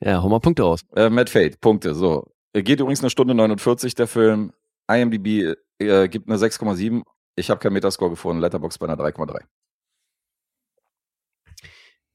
[0.00, 0.80] Ja, hau mal Punkte aus.
[0.96, 1.94] Äh, Mad Fate, Punkte.
[1.94, 2.26] So.
[2.54, 4.52] Geht übrigens eine Stunde 49, der Film.
[4.90, 5.54] IMDb
[5.86, 7.02] äh, gibt eine 6,7.
[7.36, 8.40] Ich habe keinen Metascore gefunden.
[8.40, 9.44] Letterbox bei einer 3,3.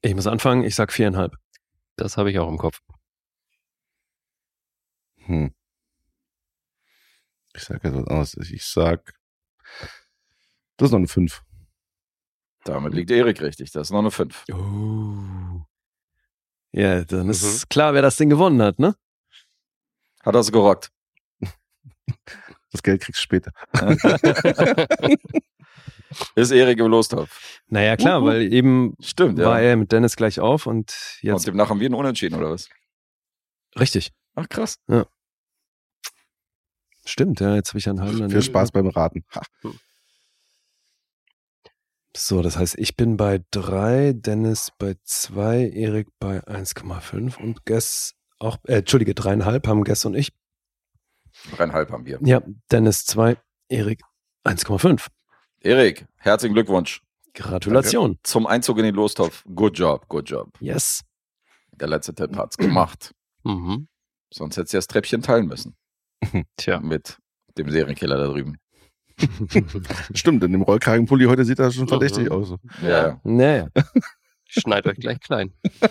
[0.02, 1.36] Ich muss anfangen, ich sag viereinhalb.
[1.96, 2.80] Das habe ich auch im Kopf.
[5.26, 5.52] Hm.
[7.54, 8.34] Ich sag jetzt was anderes.
[8.50, 9.14] Ich sag,
[10.76, 11.42] das ist noch eine 5.
[12.64, 13.72] Damit liegt Erik richtig.
[13.72, 14.44] Das ist noch eine 5.
[14.52, 15.64] Oh.
[16.70, 18.94] Ja, dann ist klar, wer das Ding gewonnen hat, ne?
[20.22, 20.92] Hat das gerockt.
[22.72, 23.52] Das Geld kriegst du später.
[26.34, 27.60] ist Erik im Lostopf.
[27.68, 28.28] Naja, klar, Wuhu.
[28.28, 29.70] weil eben Stimmt, war ja.
[29.70, 31.46] er mit Dennis gleich auf und Und jetzt.
[31.46, 32.68] demnach haben wir einen Unentschieden, oder was?
[33.78, 34.12] richtig.
[34.34, 34.78] Ach, krass.
[37.04, 38.28] Stimmt, ja, jetzt habe ich einen halben.
[38.30, 38.42] Viel.
[38.42, 39.24] Spaß beim Raten.
[39.34, 39.42] Ha.
[42.16, 48.14] So, das heißt, ich bin bei drei, Dennis bei zwei, Erik bei 1,5 und Guess
[48.38, 50.32] auch, äh, Entschuldige, dreieinhalb haben Guess und ich.
[51.56, 52.18] Dreieinhalb haben wir.
[52.22, 53.36] Ja, Dennis zwei,
[53.68, 54.00] Erik
[54.44, 55.06] 1,5.
[55.60, 57.02] Erik, herzlichen Glückwunsch.
[57.34, 58.18] Gratulation.
[58.22, 59.44] Zum Einzug in den Lostopf.
[59.54, 60.50] Good job, good job.
[60.60, 61.04] Yes.
[61.72, 63.14] Der letzte Tipp hat's gemacht.
[63.44, 63.88] Mhm.
[64.32, 65.76] Sonst hättest du das Treppchen teilen müssen.
[66.56, 66.80] Tja.
[66.80, 67.18] Mit
[67.56, 68.56] dem Serienkiller da drüben.
[70.14, 72.54] Stimmt, in dem Rollkragenpulli heute sieht das schon verdächtig aus.
[72.82, 73.20] Ja, ja.
[73.24, 73.68] Naja.
[74.50, 75.52] Schneid euch gleich klein.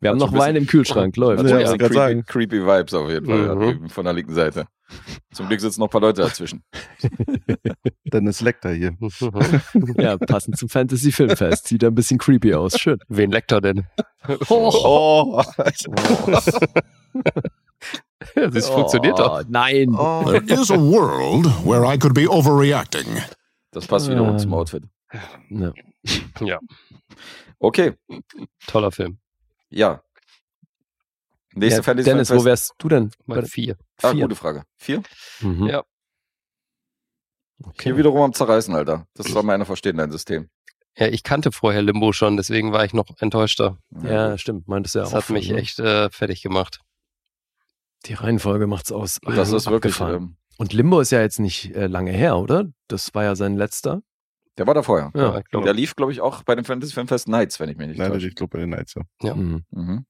[0.00, 1.42] Wir haben Hat noch Wein im Kühlschrank, läuft.
[1.44, 3.88] Ja, ja, ein bisschen wollte creepy, creepy Vibes auf jeden Fall Mhm.
[3.90, 4.64] von der linken Seite.
[5.32, 6.62] Zum Glück sitzen noch ein paar Leute dazwischen.
[8.12, 8.96] Dennis Lecter hier.
[9.98, 11.68] Ja, passend zum Fantasy Filmfest.
[11.68, 12.78] Sieht ein bisschen creepy aus.
[12.78, 12.98] Schön.
[13.08, 13.86] Wen leckt er denn?
[14.48, 15.42] Oh,
[18.36, 19.40] Ja, das funktioniert doch.
[19.40, 19.92] Oh, Nein.
[20.46, 23.06] There is a world where I could be overreacting.
[23.72, 24.38] Das passt wiederum Ähm.
[24.38, 24.84] zum Outfit.
[25.50, 25.72] Ja.
[26.40, 26.58] Ja,
[27.58, 27.94] Okay,
[28.66, 29.18] toller Film.
[29.70, 30.02] ja.
[31.56, 32.46] Nächste Ja, Fantasy Dennis, wo Filmfest.
[32.46, 33.10] wärst du denn?
[33.26, 33.76] Mal Bei- vier.
[34.02, 34.22] Ah, Vier.
[34.22, 34.64] gute Frage.
[34.76, 35.02] Vier?
[35.40, 35.66] Mhm.
[35.68, 35.84] Ja.
[37.80, 39.06] Hier wiederum am Zerreißen, Alter.
[39.14, 40.50] Das soll mal einer verstehen, dein System.
[40.96, 43.78] Ja, ich kannte vorher Limbo schon, deswegen war ich noch enttäuschter.
[44.02, 44.66] Ja, stimmt.
[44.66, 45.18] Meintest du ja Das auch.
[45.18, 45.58] hat mich ne?
[45.58, 46.80] echt äh, fertig gemacht.
[48.06, 49.20] Die Reihenfolge macht's aus.
[49.24, 49.94] Das ist wirklich.
[49.94, 50.14] Abgefahren.
[50.22, 52.64] Ähm, Und Limbo ist ja jetzt nicht äh, lange her, oder?
[52.88, 54.02] Das war ja sein letzter.
[54.58, 55.10] Der war da vorher.
[55.14, 57.76] Ja, ich glaub- Der lief, glaube ich, auch bei dem Fantasy Filmfest Nights, wenn ich
[57.76, 58.28] mich nicht Nein, täusche.
[58.28, 59.02] ich glaube bei den Knights, ja.
[59.22, 59.34] Ja.
[59.34, 59.64] Mhm.
[59.70, 60.06] Mhm.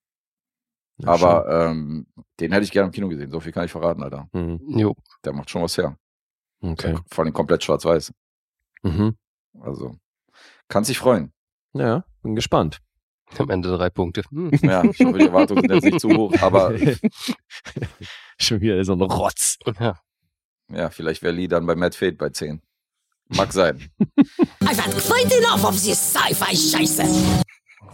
[0.98, 2.06] Ja, Aber ähm,
[2.38, 3.30] den hätte ich gerne im Kino gesehen.
[3.30, 4.28] So viel kann ich verraten, Alter.
[4.32, 4.60] Mhm.
[4.78, 4.94] Jo.
[5.24, 5.96] Der macht schon was her.
[6.60, 6.96] Okay.
[7.10, 8.12] Vor allem komplett schwarz-weiß.
[8.84, 9.16] Mhm.
[9.60, 9.96] Also,
[10.68, 11.32] kann sich freuen.
[11.72, 12.80] Ja, bin gespannt.
[13.38, 14.22] Am Ende drei Punkte.
[14.30, 14.50] Hm.
[14.62, 16.32] Ja, ich hoffe, die Erwartungen sind jetzt nicht zu hoch.
[16.42, 16.72] Aber
[18.38, 19.58] Schon wieder so ein Rotz.
[19.80, 19.98] Ja.
[20.70, 22.62] ja, vielleicht wäre Lee dann bei Matt Fate bei 10.
[23.28, 23.88] Mag sein.
[24.60, 27.04] I've had quite enough of this sci-fi Scheiße.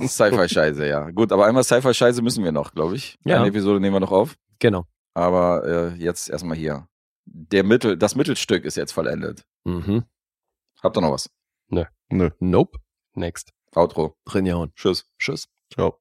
[0.06, 1.10] Sci-Fi-Scheiße, ja.
[1.10, 3.18] Gut, aber einmal Sci-Fi-Scheiße müssen wir noch, glaube ich.
[3.24, 3.36] Ja.
[3.38, 4.36] Eine Episode nehmen wir noch auf.
[4.58, 4.86] Genau.
[5.14, 6.86] Aber äh, jetzt erstmal hier.
[7.26, 9.44] Der Mittel, das Mittelstück ist jetzt vollendet.
[9.64, 10.04] Mhm.
[10.82, 11.28] Habt ihr noch was?
[11.68, 12.30] Nö.
[12.40, 12.78] Nope.
[13.14, 13.52] Next.
[13.74, 14.16] Outro.
[14.32, 14.72] Rinjauen.
[14.74, 15.06] Tschüss.
[15.18, 15.48] Tschüss.
[15.72, 16.00] Ciao.